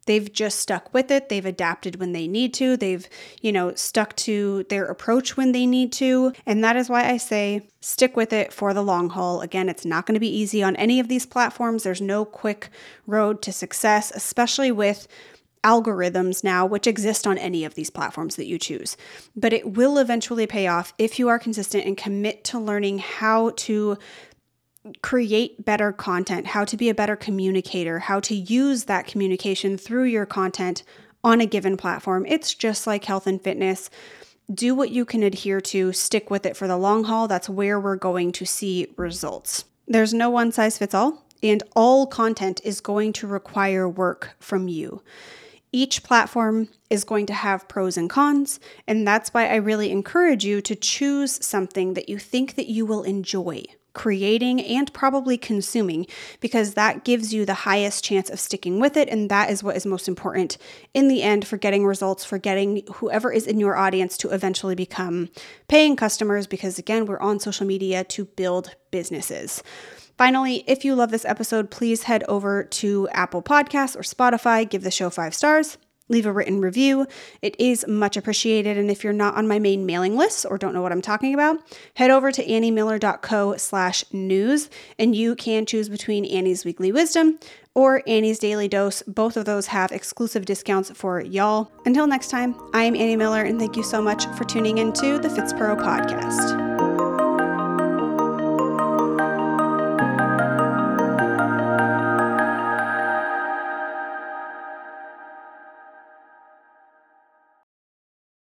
They've 0.04 0.32
just 0.32 0.58
stuck 0.58 0.92
with 0.92 1.10
it. 1.10 1.28
They've 1.28 1.44
adapted 1.44 1.96
when 1.96 2.12
they 2.12 2.28
need 2.28 2.54
to. 2.54 2.76
They've, 2.76 3.08
you 3.40 3.52
know, 3.52 3.74
stuck 3.74 4.14
to 4.16 4.64
their 4.68 4.84
approach 4.84 5.36
when 5.36 5.52
they 5.52 5.66
need 5.66 5.92
to. 5.94 6.32
And 6.46 6.62
that 6.62 6.76
is 6.76 6.88
why 6.88 7.08
I 7.08 7.16
say 7.16 7.68
stick 7.80 8.16
with 8.16 8.32
it 8.32 8.52
for 8.52 8.74
the 8.74 8.82
long 8.82 9.10
haul. 9.10 9.40
Again, 9.40 9.68
it's 9.68 9.84
not 9.84 10.06
going 10.06 10.14
to 10.14 10.20
be 10.20 10.34
easy 10.34 10.62
on 10.62 10.76
any 10.76 11.00
of 11.00 11.08
these 11.08 11.26
platforms. 11.26 11.82
There's 11.82 12.00
no 12.00 12.24
quick 12.24 12.70
road 13.06 13.42
to 13.42 13.52
success, 13.52 14.12
especially 14.14 14.72
with 14.72 15.06
algorithms 15.64 16.44
now, 16.44 16.66
which 16.66 16.86
exist 16.86 17.26
on 17.26 17.38
any 17.38 17.64
of 17.64 17.74
these 17.74 17.88
platforms 17.90 18.36
that 18.36 18.46
you 18.46 18.58
choose. 18.58 18.96
But 19.34 19.54
it 19.54 19.72
will 19.72 19.98
eventually 19.98 20.46
pay 20.46 20.66
off 20.66 20.92
if 20.98 21.18
you 21.18 21.28
are 21.28 21.38
consistent 21.38 21.86
and 21.86 21.96
commit 21.96 22.44
to 22.44 22.58
learning 22.58 22.98
how 22.98 23.52
to 23.56 23.96
create 25.02 25.64
better 25.64 25.92
content, 25.92 26.48
how 26.48 26.64
to 26.64 26.76
be 26.76 26.88
a 26.88 26.94
better 26.94 27.16
communicator, 27.16 28.00
how 28.00 28.20
to 28.20 28.34
use 28.34 28.84
that 28.84 29.06
communication 29.06 29.78
through 29.78 30.04
your 30.04 30.26
content 30.26 30.82
on 31.22 31.40
a 31.40 31.46
given 31.46 31.76
platform. 31.76 32.26
It's 32.26 32.54
just 32.54 32.86
like 32.86 33.04
health 33.04 33.26
and 33.26 33.40
fitness. 33.40 33.88
Do 34.52 34.74
what 34.74 34.90
you 34.90 35.06
can 35.06 35.22
adhere 35.22 35.62
to, 35.62 35.92
stick 35.92 36.30
with 36.30 36.44
it 36.44 36.56
for 36.56 36.68
the 36.68 36.76
long 36.76 37.04
haul. 37.04 37.26
That's 37.26 37.48
where 37.48 37.80
we're 37.80 37.96
going 37.96 38.32
to 38.32 38.44
see 38.44 38.88
results. 38.96 39.64
There's 39.88 40.12
no 40.12 40.28
one 40.28 40.52
size 40.52 40.76
fits 40.76 40.94
all, 40.94 41.24
and 41.42 41.62
all 41.74 42.06
content 42.06 42.60
is 42.62 42.80
going 42.80 43.14
to 43.14 43.26
require 43.26 43.88
work 43.88 44.36
from 44.38 44.68
you. 44.68 45.02
Each 45.72 46.02
platform 46.02 46.68
is 46.90 47.04
going 47.04 47.26
to 47.26 47.34
have 47.34 47.68
pros 47.68 47.96
and 47.96 48.08
cons, 48.08 48.60
and 48.86 49.06
that's 49.06 49.30
why 49.30 49.48
I 49.48 49.56
really 49.56 49.90
encourage 49.90 50.44
you 50.44 50.60
to 50.60 50.76
choose 50.76 51.44
something 51.44 51.94
that 51.94 52.08
you 52.08 52.18
think 52.18 52.54
that 52.54 52.68
you 52.68 52.84
will 52.86 53.02
enjoy 53.02 53.64
creating 53.94 54.60
and 54.60 54.92
probably 54.92 55.38
consuming 55.38 56.06
because 56.40 56.74
that 56.74 57.04
gives 57.04 57.32
you 57.32 57.44
the 57.44 57.54
highest 57.54 58.04
chance 58.04 58.28
of 58.28 58.38
sticking 58.38 58.80
with 58.80 58.96
it 58.96 59.08
and 59.08 59.30
that 59.30 59.50
is 59.50 59.62
what 59.62 59.76
is 59.76 59.86
most 59.86 60.08
important 60.08 60.58
in 60.92 61.08
the 61.08 61.22
end 61.22 61.46
for 61.46 61.56
getting 61.56 61.86
results 61.86 62.24
for 62.24 62.36
getting 62.36 62.82
whoever 62.94 63.32
is 63.32 63.46
in 63.46 63.58
your 63.58 63.76
audience 63.76 64.18
to 64.18 64.30
eventually 64.30 64.74
become 64.74 65.28
paying 65.68 65.96
customers 65.96 66.46
because 66.46 66.78
again 66.78 67.06
we're 67.06 67.20
on 67.20 67.38
social 67.38 67.66
media 67.66 68.04
to 68.04 68.24
build 68.24 68.74
businesses. 68.90 69.62
Finally, 70.16 70.62
if 70.68 70.84
you 70.84 70.94
love 70.94 71.10
this 71.10 71.24
episode, 71.24 71.70
please 71.70 72.04
head 72.04 72.22
over 72.28 72.62
to 72.62 73.08
Apple 73.08 73.42
Podcasts 73.42 73.96
or 73.96 74.02
Spotify, 74.02 74.68
give 74.68 74.82
the 74.82 74.90
show 74.90 75.10
five 75.10 75.34
stars 75.34 75.76
leave 76.08 76.26
a 76.26 76.32
written 76.32 76.60
review. 76.60 77.06
It 77.42 77.58
is 77.58 77.86
much 77.88 78.16
appreciated. 78.16 78.76
And 78.76 78.90
if 78.90 79.02
you're 79.02 79.12
not 79.12 79.34
on 79.34 79.48
my 79.48 79.58
main 79.58 79.86
mailing 79.86 80.16
list 80.16 80.44
or 80.48 80.58
don't 80.58 80.74
know 80.74 80.82
what 80.82 80.92
I'm 80.92 81.02
talking 81.02 81.34
about, 81.34 81.58
head 81.94 82.10
over 82.10 82.30
to 82.32 82.44
anniemiller.co 82.44 83.56
slash 83.56 84.04
news 84.12 84.68
and 84.98 85.14
you 85.14 85.34
can 85.34 85.66
choose 85.66 85.88
between 85.88 86.24
Annie's 86.26 86.64
Weekly 86.64 86.92
Wisdom 86.92 87.38
or 87.74 88.02
Annie's 88.06 88.38
Daily 88.38 88.68
Dose. 88.68 89.02
Both 89.02 89.36
of 89.36 89.46
those 89.46 89.66
have 89.68 89.92
exclusive 89.92 90.44
discounts 90.44 90.90
for 90.90 91.20
y'all. 91.20 91.72
Until 91.86 92.06
next 92.06 92.28
time, 92.28 92.54
I 92.72 92.84
am 92.84 92.94
Annie 92.94 93.16
Miller 93.16 93.42
and 93.42 93.58
thank 93.58 93.76
you 93.76 93.82
so 93.82 94.00
much 94.00 94.26
for 94.36 94.44
tuning 94.44 94.78
into 94.78 95.18
the 95.18 95.28
Fitspro 95.28 95.76
podcast. 95.78 96.63